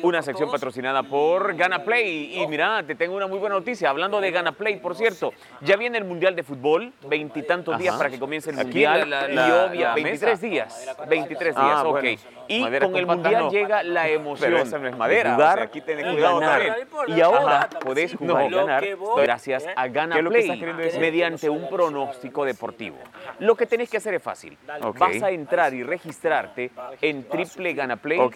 Una 0.04 0.22
sección 0.22 0.52
patrocinada 0.52 1.02
por 1.02 1.56
Gana 1.56 1.84
Play. 1.84 2.40
Y 2.40 2.46
mira, 2.46 2.84
te 2.86 2.94
tengo 2.94 3.16
una 3.16 3.26
muy 3.26 3.40
buena 3.40 3.56
noticia. 3.56 3.90
Hablando 3.90 4.22
de 4.22 4.30
Gana 4.30 4.52
Play, 4.52 4.76
por 4.78 4.94
cierto, 4.96 5.34
ya 5.62 5.76
viene 5.76 5.98
el 5.98 6.04
Mundial 6.06 6.36
de 6.36 6.44
Fútbol, 6.44 6.94
veintitantos 7.08 7.80
días 7.80 7.96
para 7.98 8.12
que 8.12 8.20
comience 8.20 8.52
el 8.52 8.60
Aquí 8.60 8.66
Mundial. 8.68 9.10
la- 9.10 9.22
la- 9.28 9.32
y 9.32 9.36
la- 9.36 9.66
obvia, 9.66 9.88
la 9.90 9.94
23 9.96 10.32
mesa. 10.34 10.46
días. 10.48 10.96
23 11.10 11.56
Ah, 11.58 11.64
días, 11.66 11.80
ok. 11.84 11.92
bueno. 11.92 12.20
Y 12.48 12.62
Madera 12.62 12.86
con 12.88 12.96
el 12.96 13.06
Mundial 13.08 13.44
no. 13.46 13.52
llega 13.52 13.82
la 13.84 14.08
emoción. 14.08 14.52
Pero 14.52 14.62
esa 14.64 14.78
no 14.78 14.88
es 14.88 14.96
madera, 14.98 15.36
de 15.36 15.44
o 15.44 15.54
sea, 15.54 15.64
aquí 15.64 15.82
ten 15.82 16.00
y 16.00 16.04
cuidado 16.14 16.40
ganar. 16.40 16.62
también. 16.62 17.18
Y 17.18 17.22
ahora 17.22 17.58
Ajá. 17.58 17.70
podés 17.80 18.16
jugar 18.16 18.46
y 18.46 18.50
no. 18.50 18.58
ganar 18.66 18.86
gracias 19.18 19.66
a 19.76 19.88
Gana 19.88 20.14
¿Qué 20.16 20.20
es 20.20 20.24
lo 20.24 20.30
que 20.30 20.34
Play 20.36 20.46
estás 20.46 20.60
queriendo 20.60 20.84
decir? 20.84 21.00
mediante 21.02 21.50
un 21.50 21.68
pronóstico 21.70 22.19
deportivo. 22.20 22.98
Lo 23.40 23.56
que 23.56 23.66
tenés 23.66 23.90
que 23.90 23.98
hacer 23.98 24.14
es 24.14 24.22
fácil. 24.24 24.58
Vas 24.98 25.22
a 25.24 25.30
entrar 25.32 25.74
y 25.74 25.84
registrarte 25.84 26.72
en 27.02 27.24
Triple 27.28 27.74
Gana 27.74 27.96
Play. 27.98 28.20
Ok. 28.20 28.36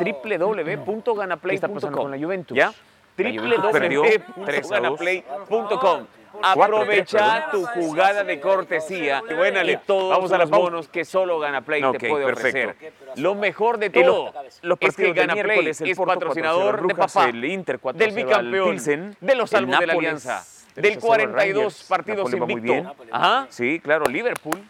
www.ganaplay.com. 0.00 1.48
¿Qué 1.48 1.54
está 1.54 1.68
pasando 1.68 1.98
con 1.98 2.10
la 2.10 2.18
Juventus? 2.18 2.56
¿Ya? 2.56 2.72
La 3.18 3.30
Juventus 3.30 3.70
perdió 3.72 4.02
3 4.02 4.72
a 4.72 4.80
2. 4.80 4.98
www.ganaplay.com. 4.98 6.06
Aprovecha 6.42 7.48
tu 7.50 7.66
jugada 7.66 8.24
de 8.24 8.40
cortesía 8.40 9.22
y 9.28 9.34
Buénale. 9.34 9.76
todos 9.86 10.08
Vamos 10.16 10.32
a 10.32 10.38
los 10.38 10.48
bonos 10.48 10.88
que 10.88 11.04
solo 11.04 11.38
Ganaplay 11.38 11.82
Ok, 11.84 11.98
te 11.98 12.08
puede 12.08 12.24
perfecto. 12.24 12.70
ofrecer. 12.70 12.92
Lo 13.16 13.34
mejor 13.34 13.76
de 13.76 13.86
Y 13.92 14.02
los- 14.02 14.06
todo 14.06 14.32
los 14.62 14.78
es 14.80 14.96
que 14.96 15.12
Ganaplay 15.12 15.68
es 15.68 15.78
Porto 15.78 15.94
4-0 15.94 16.10
al 16.12 16.18
patrocinador 16.18 16.76
de 16.76 16.82
Brujas, 16.94 17.12
papá, 17.12 17.28
el 17.28 17.44
Inter 17.44 17.78
4-0 17.78 17.92
del 17.98 18.24
bicampeón, 18.24 18.70
Pilsen, 18.70 19.16
de 19.20 19.34
los 19.34 19.52
el 19.52 19.58
salvos 19.58 19.78
de 19.78 19.86
la 19.86 19.92
Alianza, 19.92 20.38
3-0 20.42 20.51
del 20.74 20.92
al 20.94 20.98
42 21.00 21.62
Rangers, 21.62 21.84
partidos 21.88 22.18
Napoli 22.18 22.40
va 22.40 22.46
muy 22.46 22.54
invicto. 22.54 22.72
bien. 22.72 23.08
Ajá. 23.12 23.46
Sí, 23.50 23.80
claro, 23.80 24.06
Liverpool, 24.06 24.62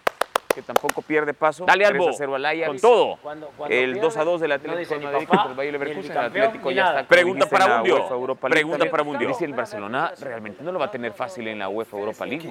que 0.55 0.62
tampoco 0.62 1.03
pierde 1.03 1.35
paso. 1.35 1.65
Dale 1.65 1.85
3 1.85 1.95
Albo, 2.01 2.09
a 2.09 2.12
0 2.12 2.35
al 2.35 2.45
Ajax. 2.47 2.67
con 2.67 2.79
todo. 2.81 3.17
Cuando- 3.23 3.51
cuando 3.57 3.75
El 3.77 4.01
2 4.01 4.17
a 4.17 4.25
2 4.25 4.41
del 4.41 4.49
no 4.51 4.55
Atlético 4.57 4.79
dice 4.79 4.99
de 4.99 5.05
Madrid 5.05 5.27
contra 5.29 5.49
el 5.51 5.55
Bayer 5.55 5.75
el 5.75 5.81
Leverkusen. 5.81 6.05
El 6.05 6.09
bicampeón, 6.19 6.45
Atlético 6.47 6.71
ya 6.71 6.87
está 6.91 7.09
Pregunta 7.09 7.47
para 7.47 7.83
League 7.83 8.05
Pregunta 8.51 8.91
para 8.91 9.03
Bundio. 9.03 9.29
Dice 9.29 9.45
el 9.45 9.55
Barcelona 9.55 10.12
realmente 10.21 10.62
no 10.62 10.73
lo 10.73 10.79
va 10.79 10.87
a 10.87 10.91
tener 10.91 11.12
fácil 11.12 11.49
en 11.49 11.59
la 11.59 11.69
UEFA 11.69 11.97
Europa 11.97 12.27
League. 12.27 12.49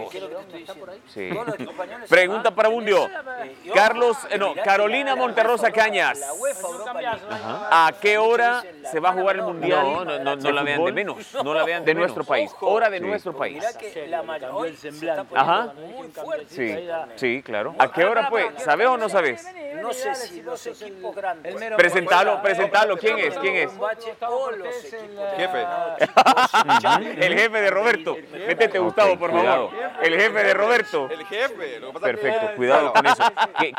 Sí. 1.07 1.29
Pregunta 2.09 2.51
para 2.51 2.69
ojo, 2.69 3.09
Carlos, 3.73 4.17
eh, 4.29 4.37
no, 4.37 4.53
Carolina 4.63 5.15
Monterrosa 5.15 5.71
Cañas. 5.71 6.19
¿A 7.71 7.91
qué 8.01 8.17
hora 8.17 8.63
se 8.91 8.99
va 8.99 9.09
a 9.09 9.13
jugar 9.13 9.35
el 9.37 9.43
Mundial? 9.43 9.83
No, 9.83 10.05
no, 10.05 10.19
no, 10.19 10.35
no 10.35 10.35
de 10.35 10.51
la 10.53 10.63
vean 10.63 10.83
de 10.85 10.91
menos. 10.91 11.33
No 11.43 11.53
la 11.53 11.63
vean 11.63 11.85
de 11.85 11.93
nuestro 11.93 12.23
país. 12.23 12.51
Hora 12.61 12.89
de 12.89 12.99
Sí. 12.99 13.03
nuestro 13.05 13.33
país. 13.33 13.63
Ajá. 15.33 15.73
muy 15.75 16.07
fuerte. 16.09 16.45
Sí, 16.49 16.87
sí, 17.15 17.43
claro. 17.43 17.73
¿A 17.77 17.83
¿A 17.83 17.90
qué 17.93 18.05
hora 18.05 18.29
pues? 18.29 18.47
¿Sabes 18.57 18.87
o 18.87 18.97
no 18.97 19.09
sabes? 19.09 19.47
No 19.81 19.93
sé 19.93 20.13
si 20.15 20.41
los 20.41 20.65
equipos 20.67 21.15
grandes. 21.15 21.55
Presentalo, 21.75 22.41
presentalo. 22.41 22.97
¿Quién 22.97 23.17
es? 23.19 23.37
¿Quién 23.37 23.55
es? 23.55 23.71
Jefe. 25.37 25.65
El 27.25 27.39
jefe 27.39 27.61
de 27.61 27.69
Roberto. 27.69 28.17
Métete, 28.47 28.79
Gustavo, 28.79 29.17
por 29.17 29.31
favor. 29.31 29.71
El 30.01 30.19
jefe 30.19 30.43
de 30.43 30.53
Roberto. 30.53 31.09
El 31.09 31.25
jefe. 31.25 31.81
Perfecto, 31.99 32.55
cuidado 32.55 32.93
con 32.93 33.05
eso. 33.05 33.23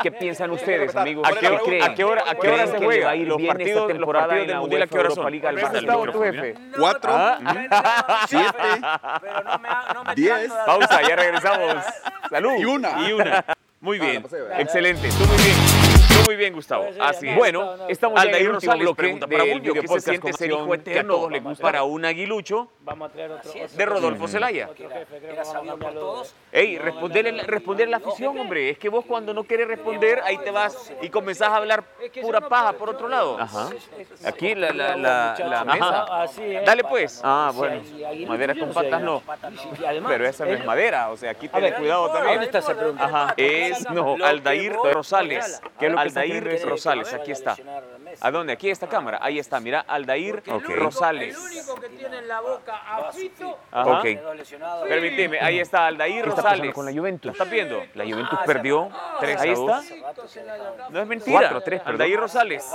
¿Qué, 0.01 0.11
piensan 0.11 0.51
ustedes, 0.51 0.95
amigos? 0.95 1.27
¿A 1.27 1.39
qué, 1.39 1.47
hora, 1.47 1.85
¿A 1.85 1.95
qué 1.95 2.03
hora, 2.03 2.23
a 2.27 2.35
qué 2.35 2.49
hora 2.49 2.67
se 2.67 2.77
juega? 2.77 3.15
Los 3.15 3.41
partidos, 3.41 3.93
los 3.93 4.13
partidos 4.13 4.47
del 4.47 4.57
Mundial, 4.57 4.81
¿a 4.81 4.87
qué 4.87 4.97
hora 4.97 5.09
son? 5.11 5.41
Gustavo, 5.71 6.11
tu 6.11 6.21
jefe? 6.21 6.55
Cuatro, 6.77 7.11
¿Ah? 7.13 8.25
siete, 8.27 8.81
diez. 10.15 10.51
Pausa, 10.65 11.01
ya 11.01 11.15
regresamos. 11.15 11.83
Salud. 12.29 12.53
Y 12.57 12.65
una. 12.65 13.07
Y 13.07 13.13
una. 13.13 13.45
Muy 13.83 13.99
bien, 13.99 14.23
excelente, 14.59 15.09
tú 15.09 15.25
muy 15.25 15.35
bien 15.43 15.72
muy 16.25 16.35
bien, 16.35 16.53
Gustavo. 16.53 16.85
Así 16.99 17.27
es. 17.27 17.35
Bueno, 17.35 17.87
estamos 17.87 18.21
ya 18.23 18.29
en 18.29 18.35
el 18.35 18.49
último 18.49 18.77
bloque 18.77 18.95
pregunta 18.95 19.27
para 19.27 19.43
Bullo, 19.43 19.73
¿qué 19.73 19.87
se 19.87 19.99
siente 19.99 20.33
ser 20.33 20.51
hijo 20.51 20.73
eterno? 20.73 21.13
a 21.13 21.17
todos 21.17 21.31
les 21.31 21.43
gusta 21.43 21.61
para 21.61 21.83
un 21.83 22.05
aguilucho 22.05 22.69
de 23.75 23.85
Rodolfo 23.85 24.27
Zelaya. 24.27 24.69
Ey, 26.51 26.77
responder, 26.77 27.25
responder 27.47 27.89
la 27.89 27.97
afición, 27.97 28.37
hombre. 28.37 28.69
Es 28.69 28.77
que 28.77 28.89
vos 28.89 29.05
cuando 29.05 29.33
no 29.33 29.43
quieres 29.43 29.67
responder, 29.67 30.21
ahí 30.23 30.37
te 30.37 30.51
vas 30.51 30.93
y 31.01 31.09
comenzás 31.09 31.49
a 31.49 31.57
hablar 31.57 31.83
pura 32.21 32.41
paja 32.41 32.73
por 32.73 32.89
otro 32.89 33.07
lado. 33.07 33.39
Ajá. 33.39 33.69
Aquí 34.25 34.55
la, 34.55 34.71
la, 34.71 34.95
la, 34.95 35.65
mesa. 35.65 36.63
Dale 36.65 36.83
pues. 36.83 37.21
Ah, 37.23 37.51
bueno. 37.53 37.81
Madera 38.27 38.55
con 38.55 38.71
patas 38.71 39.01
no. 39.01 39.21
Pero 40.07 40.27
esa 40.27 40.45
no 40.45 40.51
es 40.51 40.65
madera, 40.65 41.09
o 41.09 41.17
sea, 41.17 41.31
aquí 41.31 41.47
ten 41.47 41.73
cuidado 41.73 42.09
también. 42.11 42.33
¿Dónde 42.33 42.45
está 42.45 42.59
esa 42.59 42.75
pregunta? 42.75 43.05
Ajá. 43.05 43.33
Es, 43.37 43.89
no, 43.89 44.15
Aldair 44.23 44.73
Rosales. 44.73 45.61
¿Qué 45.79 45.87
es 45.87 45.91
lo 45.91 46.01
que 46.01 46.09
Aldair 46.21 46.61
Rosales, 46.65 47.13
aquí 47.13 47.31
está. 47.31 47.55
¿A 48.21 48.31
dónde? 48.31 48.53
Aquí 48.53 48.69
esta 48.69 48.87
cámara. 48.87 49.19
Ahí 49.21 49.39
está, 49.39 49.59
mira, 49.59 49.81
Aldair 49.81 50.43
Rosales. 50.45 51.35
El 51.35 51.41
único 51.41 51.75
que 51.75 51.89
tiene 51.89 52.19
en 52.19 52.27
la 52.27 52.41
boca 52.41 52.75
a 52.75 53.11
Fito. 53.11 53.59
Ok. 53.71 54.05
Permíteme, 54.87 55.39
ahí 55.39 55.59
está 55.59 55.87
Aldair 55.87 56.25
Rosales. 56.25 56.73
con 56.73 56.85
la 56.85 56.91
Juventus? 56.91 57.25
¿Lo 57.25 57.31
estás 57.31 57.49
viendo? 57.49 57.83
La 57.95 58.03
Juventus 58.03 58.39
perdió 58.45 58.89
3 59.19 59.41
Ahí 59.41 59.49
está. 59.51 59.81
No 60.89 61.01
es 61.01 61.07
mentira. 61.07 61.39
4 61.39 61.61
3 61.61 61.81
Aldair 61.85 62.19
Rosales. 62.19 62.71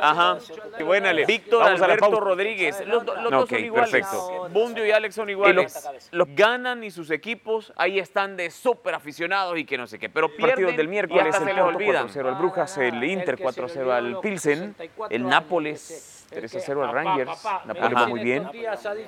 Ajá. 0.00 0.38
Qué 0.76 0.84
buena, 0.84 1.12
Víctor 1.12 1.62
Alberto 1.62 2.20
Rodríguez. 2.20 2.86
Los, 2.86 3.04
dos 3.04 3.48
son 3.48 3.64
iguales. 3.64 3.90
Perfecto. 3.90 4.48
Bundio 4.50 4.86
y 4.86 4.90
Alex 4.90 5.14
son 5.14 5.30
iguales. 5.30 5.88
Los, 6.10 6.28
ganan 6.34 6.84
y 6.84 6.90
sus 6.90 7.10
equipos 7.10 7.72
ahí 7.76 7.98
están 7.98 8.36
de 8.36 8.50
súper 8.50 8.94
aficionados 8.94 9.58
y 9.58 9.64
que 9.64 9.76
no 9.78 9.86
sé 9.86 9.98
qué. 9.98 10.08
Pero 10.08 10.28
pierden 10.28 10.48
Partidos 10.48 10.76
del 10.76 10.88
miércoles 10.88 11.34
el 11.34 11.54
Porto 11.56 11.78
4-0 11.78 12.26
al 12.26 12.34
Brujas, 12.34 12.78
el 12.78 13.04
Inter 13.04 13.38
4-0 13.38 13.90
al 13.90 14.20
Pilsen, 14.20 14.74
el 15.10 15.26
Nápoles 15.26 16.17
3-0 16.30 16.84
al 16.84 16.92
Rangers. 16.92 17.44
Nápoles 17.64 17.94
va 17.96 18.06
muy 18.06 18.20
bien. 18.20 18.48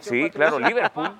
Sí, 0.00 0.30
claro, 0.30 0.59
Liverpool, 0.59 1.11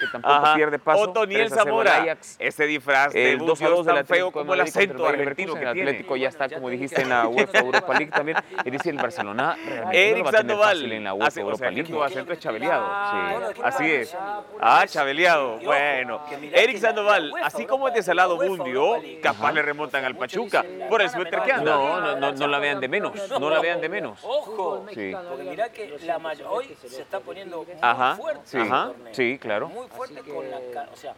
que 0.00 0.06
tampoco 0.06 0.54
pierde 0.54 0.78
paso. 0.78 1.02
Otoniel 1.02 1.50
Zamora, 1.50 2.16
ese 2.38 2.66
disfraz 2.66 3.12
de 3.12 3.36
2 3.36 3.58
2 3.58 3.86
tan 3.86 4.06
feo 4.06 4.30
como 4.30 4.54
el 4.54 4.60
acento 4.60 5.06
argentino 5.06 5.54
que 5.54 5.62
el 5.62 5.68
Atlético 5.68 6.16
ya 6.16 6.28
está, 6.28 6.48
como 6.48 6.68
dijiste, 6.68 7.02
en 7.02 7.08
la 7.10 7.28
UEFA 7.28 7.58
Europa 7.58 7.92
League 7.94 8.10
también. 8.10 8.38
Y 8.64 8.70
dice 8.70 8.90
el 8.90 8.96
Barcelona 8.96 9.56
Eric 9.92 10.30
Sandoval 10.30 10.92
en 10.92 11.04
la 11.04 11.14
UEFA 11.14 11.40
Europa 11.40 11.70
League. 11.70 12.04
Acento 12.04 12.32
es 12.32 12.38
chabeleado. 12.38 12.86
Sí, 13.10 13.60
así 13.62 13.92
es. 13.92 14.16
Ah, 14.60 14.84
chabeleado. 14.86 15.58
Bueno, 15.58 16.20
Eric 16.52 16.78
Sandoval, 16.78 17.32
así 17.42 17.66
como 17.66 17.88
es 17.88 17.94
de 17.94 18.02
Salado 18.02 18.36
Bundio, 18.36 19.00
capaz 19.22 19.52
le 19.52 19.62
remontan 19.62 20.04
al 20.04 20.16
Pachuca 20.16 20.64
por 20.88 21.02
el 21.02 21.10
suéter 21.10 21.42
que 21.42 21.52
anda. 21.52 21.72
No, 21.72 22.16
no, 22.16 22.32
no 22.32 22.46
la 22.46 22.58
vean 22.58 22.80
de 22.80 22.88
menos. 22.88 23.12
No 23.38 23.50
la 23.50 23.60
vean 23.60 23.80
de 23.80 23.88
menos. 23.88 24.18
Ojo. 24.22 24.86
Sí. 24.94 25.14
Porque 25.36 25.50
mirá 25.50 25.68
que 25.70 25.98
la 26.04 26.18
mayor, 26.18 26.48
hoy 26.50 26.76
se 26.86 27.02
está 27.02 27.20
poniendo 27.20 27.64
muy 27.64 28.16
fuerte. 28.16 28.42
Sí, 28.44 28.58
ajá, 28.58 28.92
sí, 29.12 29.38
claro. 29.38 29.68
Muy 29.68 29.88
fuerte 29.88 30.20
con 30.20 30.50
la... 30.50 30.88
O 30.92 30.96
sea, 30.96 31.14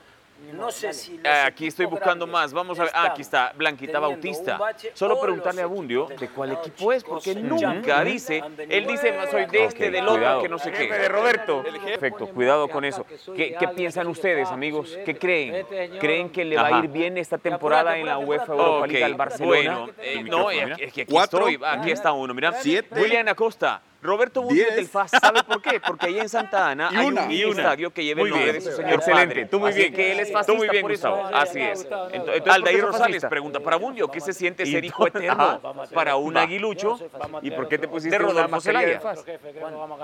no 0.53 0.71
sé 0.71 0.93
si 0.93 1.21
aquí 1.27 1.67
estoy 1.67 1.87
buscando 1.87 2.27
más. 2.27 2.53
Vamos 2.53 2.79
a 2.79 2.85
ver. 2.85 2.93
Ah, 2.95 3.09
aquí 3.11 3.23
está 3.23 3.53
Blanquita 3.57 3.99
Bautista. 3.99 4.59
Solo 4.95 5.19
preguntarle 5.21 5.63
a 5.63 5.67
Bundio 5.67 6.07
de 6.07 6.29
cuál 6.29 6.53
equipo 6.53 6.93
es, 6.93 7.03
porque 7.03 7.35
nunca 7.35 8.05
dice. 8.05 8.43
Él 8.69 8.87
dice, 8.87 9.15
soy 9.31 9.47
de 9.47 9.65
este, 9.65 9.91
del 9.91 10.07
otro, 10.07 10.43
que 10.43 10.49
no 10.49 10.59
sé 10.59 10.73
qué. 10.73 10.89
de 10.89 11.09
Roberto. 11.09 11.63
Perfecto, 11.63 12.29
cuidado 12.29 12.69
con 12.69 12.85
eso. 12.85 13.05
¿Qué, 13.35 13.57
piensan 13.75 14.07
ustedes, 14.07 14.49
amigos? 14.49 14.97
¿Qué 15.05 15.17
creen? 15.17 15.67
¿Creen 15.99 16.31
que 16.31 16.45
le 16.45 16.57
va 16.57 16.67
a 16.67 16.79
ir 16.81 16.89
bien 16.89 17.19
esta 17.19 17.39
temporada 17.39 17.97
en 17.97 18.07
la 18.07 18.19
UEFA 18.19 18.53
Europa 18.53 18.87
League 18.87 19.05
al 19.05 19.15
Barcelona? 19.15 19.47
Bueno, 19.47 19.89
eh, 19.99 20.23
no, 20.23 20.51
es 20.51 20.93
que 20.93 21.03
aquí 21.03 21.17
estoy. 21.17 21.61
Aquí 21.65 21.91
está 21.91 22.13
uno. 22.13 22.35
Mira, 22.35 22.55
William 22.93 23.29
Acosta. 23.29 23.83
Roberto 24.03 24.43
Bundio 24.43 24.67
del 24.75 24.87
FAS. 24.87 25.11
¿Sabe 25.11 25.43
por 25.43 25.61
qué? 25.61 25.81
Porque 25.81 26.07
ahí 26.07 26.19
en 26.19 26.29
Santa 26.29 26.71
Ana 26.71 26.91
hay 26.95 27.45
un 27.45 27.59
estadio 27.59 27.93
que 27.93 28.05
lleva 28.05 28.23
el 28.23 28.31
nombre 28.31 28.53
de 28.53 28.61
su 28.61 28.73
señor 28.73 28.95
Excelente. 28.95 29.35
Padre. 29.35 29.47
Tú 29.47 29.61
muy 29.61 29.73
bien. 29.73 29.93
que 29.93 30.13
él 30.13 30.21
es 30.21 30.33
fascista 30.33 30.53
Tú 30.53 30.59
muy 30.59 30.69
bien, 30.69 30.87
Gustavo. 30.87 31.25
Así 31.33 31.61
es. 31.61 31.87
Entonces, 32.13 32.43
Aldair 32.47 32.83
Rosales 32.83 33.25
pregunta 33.27 33.61
para 33.61 33.77
Bundio, 33.77 34.09
¿qué 34.09 34.21
se 34.21 34.33
siente 34.33 34.67
ser 34.67 34.85
hijo 34.85 35.07
eterno 35.07 35.61
para 35.93 36.17
un 36.17 36.37
aguilucho? 36.37 36.99
¿Y 37.43 37.51
por 37.51 37.69
qué 37.69 37.79
te 37.79 37.89
pusiste 37.89 38.19
Rodolfo 38.19 38.61
Zelaya? 38.61 39.01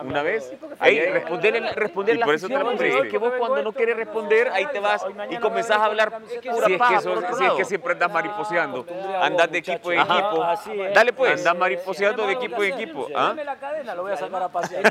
¿Una 0.02 0.22
vez? 0.22 0.52
Ahí, 0.78 0.98
responder, 1.00 1.62
responder 1.76 2.18
la 2.18 2.26
afición. 2.26 2.76
Es 2.82 3.10
que 3.10 3.18
vos 3.18 3.32
cuando 3.38 3.62
no 3.62 3.72
quieres 3.72 3.96
responder, 3.96 4.48
ahí 4.48 4.66
te 4.72 4.80
vas 4.80 5.04
y 5.30 5.36
comenzás 5.36 5.78
a 5.78 5.84
hablar 5.84 6.12
pura 6.50 6.66
si 6.66 6.76
paja 6.76 7.00
Si 7.00 7.44
es 7.44 7.52
que 7.52 7.64
siempre 7.64 7.92
andas 7.92 8.12
mariposeando. 8.12 8.86
Andas 9.20 9.50
de 9.50 9.58
equipo 9.58 9.92
en 9.92 10.00
equipo. 10.00 10.46
Dale 10.94 11.12
pues. 11.12 11.40
Andas 11.40 11.56
mariposeando 11.56 12.26
de 12.26 12.32
equipo 12.32 12.62
en 12.62 12.72
equipo. 12.72 13.08
¿Ah? 13.14 13.34
Lo 13.82 14.02
voy 14.02 14.12
a 14.12 14.16
sacar 14.16 14.42
a 14.42 14.48
pasear. 14.48 14.82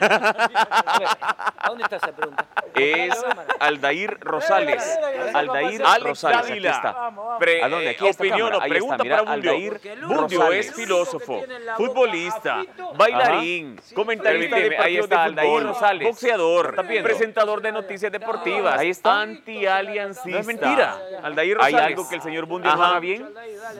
¿A 1.57 1.67
dónde 1.67 1.83
está 1.83 1.95
esa 1.97 2.11
pregunta? 2.11 2.45
Es 2.75 3.13
Aldair 3.59 4.17
Rosales. 4.19 4.99
Aldair 5.33 5.81
Rosales, 6.01 6.49
aquí 6.49 6.67
está. 6.67 7.07
¿A 7.07 7.69
dónde? 7.69 7.89
Aquí 7.89 8.09
Opinión 8.09 8.53
o 8.53 8.59
pregunta 8.59 8.97
para 8.97 9.21
Bundio. 9.21 9.79
Bundio 10.07 10.51
es 10.51 10.73
filósofo, 10.73 11.41
futbolista, 11.77 12.63
bailarín, 12.95 13.79
comentarista 13.95 14.55
de 14.57 14.77
ahí 14.77 14.97
está 14.97 15.23
Aldair 15.23 15.63
Rosales, 15.63 16.07
boxeador, 16.07 16.75
presentador 17.03 17.61
de 17.61 17.71
noticias 17.71 18.11
deportivas, 18.11 18.79
ahí 18.79 18.89
está 18.89 19.21
anti-aliancista. 19.21 20.29
No 20.29 20.37
es 20.37 20.47
mentira. 20.47 20.99
Aldair 21.23 21.57
Rosales. 21.57 21.79
¿Hay 21.79 21.85
algo 21.85 22.07
que 22.07 22.15
el 22.15 22.21
señor 22.21 22.45
Bundio 22.45 22.75
no 22.75 22.99
bien? 22.99 23.27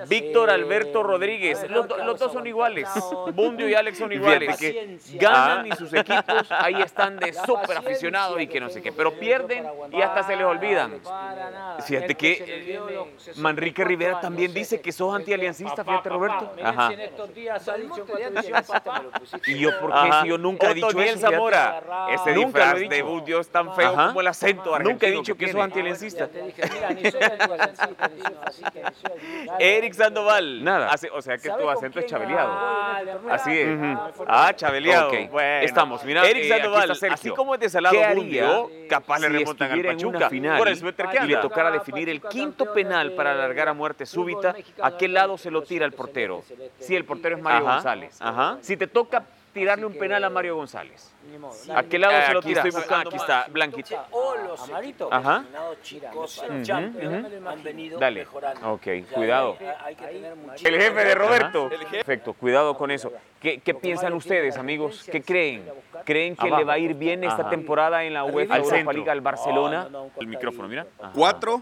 Víctor 0.08 0.50
Alberto 0.50 1.04
Rodríguez. 1.04 1.70
Los, 1.70 1.88
dos 1.88 2.32
son 2.32 2.48
iguales. 2.48 2.88
Bundio 3.34 3.68
y 3.68 3.76
Alex 3.76 3.98
son 3.98 4.12
iguales 4.12 4.58
ganan 5.14 5.68
y 5.68 5.72
sus 5.72 5.94
equipos 5.94 6.52
ahí 6.52 6.82
están 6.82 7.18
de 7.18 7.34
súper 7.46 7.78
aficionados 7.78 8.40
y 8.42 8.48
que 8.48 8.60
no 8.60 8.70
sé 8.70 8.82
qué, 8.82 8.92
pero 8.92 9.14
pierden 9.14 9.66
y 9.92 10.02
hasta 10.02 10.24
se 10.24 10.36
les 10.36 10.46
olvidan. 10.46 11.00
Fíjate 11.86 12.16
que 12.16 12.80
Manrique 13.38 13.84
Rivera 13.84 14.20
también 14.20 14.54
dice 14.54 14.82
que 14.82 14.92
sos 14.92 15.14
antialiancista, 15.14 15.84
fíjate 15.84 16.10
Roberto. 16.10 16.54
Ajá. 16.64 16.92
Y 19.48 19.60
yo, 19.60 19.80
¿por 19.80 19.94
qué? 19.94 20.12
Si 20.22 20.28
yo 20.28 20.38
nunca 20.38 20.72
he 20.72 20.74
dicho 20.74 21.00
eso. 21.00 21.20
Zamora, 21.22 21.82
ese 22.10 22.34
disfraz 22.34 22.80
de 22.80 23.04
un 23.04 23.24
Dios 23.24 23.48
tan 23.50 23.74
feo 23.76 23.94
como 23.94 24.22
el 24.22 24.28
acento 24.28 24.78
Nunca 24.80 25.08
he 25.08 25.12
dicho 25.12 25.36
que 25.36 25.52
sos 25.52 25.62
antialiancista. 25.62 26.30
Eric 29.60 29.94
Sandoval. 29.94 30.64
Nada. 30.64 30.92
O 31.14 31.22
sea 31.22 31.38
que 31.38 31.50
tu 31.50 31.70
acento 31.70 32.00
es 32.00 32.06
chabeleado. 32.06 32.52
Así 33.30 33.52
es. 33.52 33.80
Ah, 34.28 34.54
chabeleado. 34.56 34.91
Bueno, 35.32 35.66
estamos. 35.66 36.04
Mira, 36.04 36.28
Eric 36.28 36.44
eh, 36.44 37.10
así 37.12 37.30
como 37.30 37.56
es 37.56 37.60
de 37.60 37.70
Salado 37.70 37.98
Bundio, 38.16 38.70
capaz 38.90 39.20
le 39.20 39.30
remontan 39.30 39.72
al 39.72 39.84
Pachuca. 39.84 40.30
Final, 40.30 40.58
por 40.58 40.70
y 40.70 41.28
le 41.28 41.38
tocara 41.38 41.72
definir 41.72 42.10
el 42.10 42.22
quinto 42.22 42.74
penal 42.74 43.14
para 43.14 43.32
alargar 43.32 43.70
a 43.70 43.74
muerte 43.74 44.06
súbita, 44.06 44.56
¿a 44.82 44.98
qué 44.98 45.08
lado 45.08 45.38
se 45.38 45.52
lo 45.52 45.64
tira 45.64 45.86
el 45.86 45.94
portero? 45.94 46.44
Si 46.80 46.96
el 46.96 47.06
portero 47.06 47.36
es 47.36 47.42
Mario 47.42 47.66
González. 47.66 48.18
Ajá. 48.20 48.58
Si 48.62 48.78
te 48.78 48.88
toca 48.88 49.24
tirarle 49.54 49.86
un 49.86 49.98
penal 49.98 50.24
a 50.24 50.30
Mario 50.30 50.56
González. 50.56 51.14
¿A 51.74 51.84
qué 51.84 52.00
lado 52.00 52.14
se 52.26 52.34
lo? 52.34 52.40
Estoy 52.40 52.72
buscando, 52.72 53.10
aquí 53.10 53.18
está, 53.18 53.46
Blanquita. 53.50 54.08
O 54.12 54.36
los 54.36 54.62
Amarito, 54.62 55.10
Ajá. 55.12 55.46
chicos 55.82 56.38
uh 56.38 56.52
-huh. 56.52 57.48
han 57.48 57.64
venido 57.64 58.00
Dale. 58.00 58.28
Ok, 58.64 58.88
cuidado. 59.14 59.58
El 60.64 60.82
jefe 60.82 61.06
de 61.06 61.16
Roberto. 61.16 61.70
Perfecto, 61.92 62.34
cuidado 62.34 62.78
con 62.78 62.92
eso. 62.92 63.12
¿Qué, 63.40 63.60
qué 63.60 63.74
piensan 63.74 64.14
ustedes, 64.14 64.58
amigos? 64.58 65.08
¿Qué 65.12 65.22
creen? 65.22 65.66
¿Creen 66.06 66.36
que 66.36 66.50
le 66.50 66.64
va 66.64 66.74
a 66.74 66.78
ir 66.78 66.94
bien 66.94 67.24
esta 67.24 67.50
temporada 67.50 68.04
en 68.04 68.14
la 68.14 68.24
UEFA 68.24 68.58
Europa 68.58 68.94
League 68.94 69.10
al 69.10 69.22
Barcelona? 69.22 69.88
El 70.20 70.28
micrófono, 70.28 70.68
mira. 70.68 70.86
Cuatro, 71.14 71.62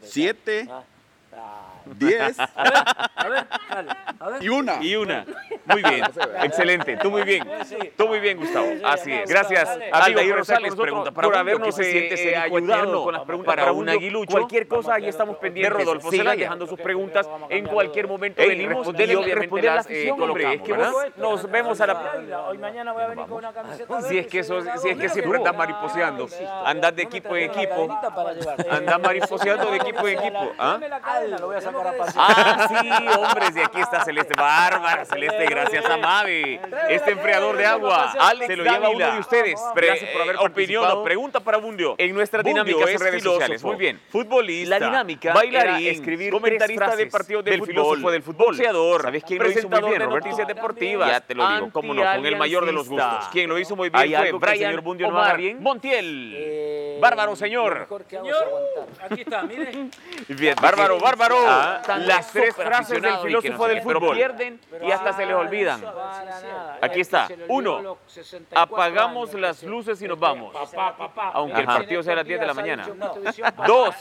siete, 0.00 0.68
10. 1.94 2.38
A 2.40 3.28
ver, 3.28 3.46
dale, 3.70 3.90
a 4.18 4.28
ver. 4.30 4.42
Y 4.42 4.48
una. 4.48 4.82
Y 4.82 4.96
una. 4.96 5.24
Muy 5.66 5.82
bien. 5.82 6.04
Excelente. 6.42 6.96
Tú 6.98 7.10
muy 7.10 7.22
bien. 7.22 7.48
Tú 7.96 8.06
muy 8.08 8.20
bien, 8.20 8.38
Gustavo. 8.38 8.66
Así 8.84 9.12
es. 9.12 9.28
Gracias, 9.28 9.68
amigo 9.70 9.90
Aldair 9.92 10.34
Rosales, 10.36 10.74
pregunta 10.74 11.10
por 11.10 11.36
habernos 11.36 11.66
¿qué 11.76 11.84
se 11.84 11.90
siente 11.90 12.14
eh, 12.14 12.16
ser 12.16 12.36
ayudado 12.36 13.04
con 13.04 13.12
las 13.14 13.22
preguntas 13.24 13.52
para 13.52 13.62
para 13.62 13.72
un 13.72 13.88
aguilucho? 13.88 14.32
Cualquier 14.32 14.68
cosa, 14.68 14.94
ahí 14.94 15.06
estamos 15.08 15.36
pendientes. 15.38 15.76
De 15.78 15.84
Rodolfo 15.84 16.10
Sigan 16.10 16.36
dejando 16.38 16.66
sus 16.66 16.80
preguntas. 16.80 17.28
En 17.48 17.66
cualquier 17.66 18.06
momento 18.08 18.42
Ey, 18.42 18.48
venimos 18.48 18.86
responder- 18.86 19.10
y 19.10 19.14
obviamente 19.14 19.62
las 19.62 19.86
eh, 19.90 20.12
colocamos, 20.16 20.54
es 20.56 20.62
que 20.62 20.72
¿verdad? 20.72 20.92
vos- 20.92 21.04
Nos 21.16 21.50
vemos 21.50 21.80
a 21.80 21.86
la... 21.86 22.46
Hoy 22.48 22.58
mañana 22.58 22.92
voy 22.92 23.02
a 23.02 23.06
venir 23.08 23.26
con 23.26 23.38
una 23.38 23.52
camiseta. 23.52 24.02
Si 24.02 24.18
es 24.18 24.26
que, 24.26 24.38
eso, 24.40 24.60
si 24.78 24.88
es 24.90 24.98
que 24.98 25.08
siempre 25.08 25.38
andas 25.38 25.56
mariposeando, 25.56 26.28
andas 26.64 26.94
de 26.96 27.02
equipo 27.02 27.36
en 27.36 27.50
equipo, 27.50 27.88
andas 28.70 29.00
mariposeando 29.00 29.70
de 29.70 29.76
equipo 29.78 30.06
en 30.08 30.18
equipo. 30.18 30.52
¿Ah? 30.58 30.78
Ah, 32.18 32.66
sí, 32.68 32.88
hombre, 33.18 33.46
y 33.54 33.60
aquí 33.60 33.80
está 33.80 34.04
Celeste. 34.04 34.34
Bárbara, 34.36 35.04
Celeste, 35.04 35.46
gracias 35.46 35.84
a 35.84 35.96
Mavi. 35.96 36.58
Este 36.88 37.12
enfriador 37.12 37.56
de 37.56 37.66
agua, 37.66 38.12
Alex 38.18 38.46
se 38.46 38.56
lo 38.56 38.64
lleva 38.64 38.88
uno 38.90 39.12
de 39.12 39.18
ustedes. 39.20 39.60
Pre- 39.74 39.86
Gracias 39.88 40.10
por 40.10 40.22
haber 40.22 40.34
eh, 40.36 40.38
opinión 40.40 40.82
participado. 40.82 41.00
o 41.00 41.04
pregunta 41.04 41.40
para 41.40 41.58
Bundio. 41.58 41.94
En 41.98 42.16
dinámicas 42.44 42.88
es 42.88 42.94
en 42.94 43.00
redes 43.00 43.14
filósofo, 43.22 43.34
sociales. 43.40 43.64
Muy 43.64 43.76
bien. 43.76 44.00
Futbolista. 44.08 44.78
La 44.78 44.86
dinámica 44.86 45.32
bailarín, 45.32 45.88
escribir 45.88 46.32
comentarista 46.32 46.96
de 46.96 47.06
partidos 47.06 47.44
de 47.44 47.50
del 47.52 47.60
fútbol, 47.60 47.72
filósofo 47.74 48.10
del 48.10 48.22
fútbol. 48.22 48.46
boxeador, 48.46 49.02
¿Sabes 49.02 49.24
quién 49.24 49.38
lo 49.42 49.44
hizo 49.50 49.54
muy 49.54 49.60
presentador 49.68 49.90
bien, 49.90 49.98
de 50.00 50.06
Roberto? 50.06 50.26
noticias 50.28 50.48
deportivas. 50.48 51.10
Ya 51.10 51.20
te 51.20 51.34
lo 51.34 51.48
digo, 51.48 51.70
cómo 51.72 51.94
no, 51.94 52.02
con 52.02 52.26
el 52.26 52.36
mayor 52.36 52.66
de 52.66 52.72
los 52.72 52.88
gustos. 52.88 53.28
Quien 53.32 53.48
lo 53.48 53.58
hizo 53.58 53.76
muy 53.76 53.90
bien 53.90 54.02
¿Hay 54.02 54.30
fue 54.30 54.38
Brian 54.38 54.58
señor 54.58 54.80
Bundio 54.80 55.08
Omar 55.08 55.36
bien? 55.36 55.62
Montiel. 55.62 56.32
Eh, 56.36 56.98
Bárbaro, 57.00 57.36
señor. 57.36 57.80
mejor 57.80 58.04
que 58.04 58.16
aguantar. 58.16 58.86
Aquí 59.10 59.20
está, 59.20 59.42
mire. 59.42 59.66
Bien, 60.28 60.54
Bárbaro, 60.60 60.98
bárbaro. 60.98 61.36
Ah, 61.66 61.98
las 61.98 62.32
tres 62.32 62.54
frases 62.54 63.02
del 63.02 63.16
filósofo 63.18 63.66
del 63.66 63.82
fútbol 63.82 64.16
pierden 64.16 64.60
y 64.82 64.90
hasta 64.90 65.12
se 65.12 65.26
les 65.26 65.34
olvidan. 65.34 65.84
Aquí 66.80 67.00
está. 67.00 67.28
Uno, 67.48 67.82
los 67.82 67.98
64 68.06 68.76
Apagamos 68.76 69.34
las 69.34 69.62
luces 69.62 70.00
y 70.02 70.08
nos 70.08 70.18
vamos. 70.18 70.54
Aunque 71.32 71.60
el 71.60 71.66
partido 71.66 72.02
sea 72.02 72.12
a 72.12 72.16
las 72.16 72.26
10 72.26 72.40
de 72.40 72.46
la 72.46 72.54
mañana. 72.54 72.86
Dos. 73.66 73.94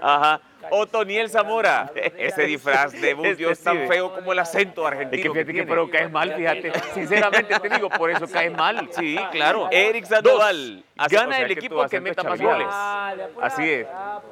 Ajá. 0.00 0.40
Otoniel 0.70 1.28
Zamora. 1.30 1.90
Ese 2.16 2.42
disfraz 2.42 2.92
de 2.92 3.14
Bundio 3.14 3.50
es 3.50 3.62
tan 3.62 3.86
feo 3.88 4.14
como 4.14 4.32
el 4.32 4.38
acento 4.38 4.86
argentino. 4.86 5.16
Es 5.16 5.22
que 5.22 5.28
fíjate 5.32 5.46
que 5.46 5.52
tiene. 5.52 5.66
pero 5.68 5.90
caes 5.90 6.10
mal, 6.10 6.32
fíjate. 6.34 6.72
Sinceramente 6.94 7.58
te 7.60 7.68
digo, 7.68 7.88
por 7.90 8.10
eso 8.10 8.26
caes 8.28 8.52
mal. 8.56 8.88
Sí, 8.92 9.18
claro. 9.32 9.68
Eric 9.70 10.04
Sandoval. 10.06 10.84
Así- 10.96 11.14
Gana 11.14 11.28
o 11.28 11.32
sea 11.32 11.40
el 11.42 11.46
que 11.46 11.52
equipo 11.54 11.76
que 11.78 11.84
acento 11.84 12.02
meta 12.10 12.22
más 12.24 12.38
chaviado. 12.40 12.58
goles. 12.58 13.34
Así 13.40 13.70
es. 13.70 13.86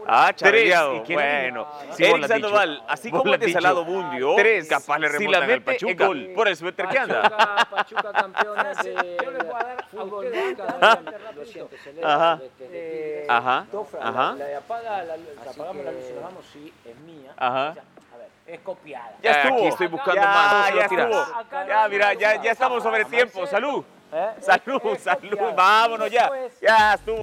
Ah, 0.09 0.33
Tres. 0.37 0.40
chavaleado. 0.51 0.96
¿Y 0.96 1.01
quién- 1.03 1.16
Bueno. 1.20 1.68
Sí, 1.92 2.05
Eric. 2.05 2.27
Sandoval, 2.27 2.83
así 2.88 3.11
como 3.11 3.22
el 3.27 3.35
has 3.35 3.40
dicho. 3.40 3.46
desalado 3.46 3.85
Bundio, 3.85 4.35
Tres. 4.37 4.68
capaz 4.68 4.99
le 4.99 5.07
Si 5.11 5.18
remontan 5.18 5.49
la 5.49 5.55
al 5.55 5.62
Pachuca. 5.62 5.92
es 5.92 5.99
gol. 5.99 6.31
Por 6.35 6.49
el 6.49 6.57
suéter 6.57 6.88
que 6.88 6.99
anda. 6.99 7.22
Pachuca, 7.22 7.66
Pachuca 7.70 8.12
campeones 8.12 8.79
de 8.83 9.16
Yo 9.25 9.31
les 9.31 9.44
voy 9.46 9.55
a 9.55 9.64
dar 9.64 9.81
a 9.81 9.87
fútbol 9.87 10.27
Celeste, 10.27 10.62
Ajá. 12.03 12.37
de- 12.37 12.49
de- 12.66 12.68
de- 12.68 12.68
de- 12.68 13.27
Ajá. 13.29 13.66
Tofra, 13.70 14.01
Ajá. 14.03 14.35
La, 14.37 14.59
apaga, 14.59 15.05
la, 15.05 15.16
luz, 15.16 15.27
apagamos 15.40 15.85
la 15.85 15.92
luz 15.92 16.05
vamos, 16.27 16.45
sí, 16.53 16.73
es 16.85 16.97
mía. 16.99 17.33
Ajá. 17.37 17.69
A 17.69 18.17
ver, 18.17 18.29
es 18.47 18.61
copiada. 18.61 19.12
Ya 19.23 19.31
estuvo. 19.31 19.59
Aquí 19.59 19.67
estoy 19.67 19.87
buscando 19.87 20.21
ya, 20.21 20.27
más. 20.29 20.75
Ya 20.75 20.81
estuvo. 20.83 21.27
Ya, 21.69 21.89
mira, 21.89 22.15
ya, 22.15 22.43
ya 22.43 22.53
estamos 22.53 22.83
sobre 22.83 23.05
tiempo. 23.05 23.47
Salud. 23.47 23.85
Salud, 24.41 24.99
salud. 24.99 25.39
Vámonos 25.55 26.11
ya. 26.11 26.31
Ya 26.61 26.95
estuvo. 26.95 27.23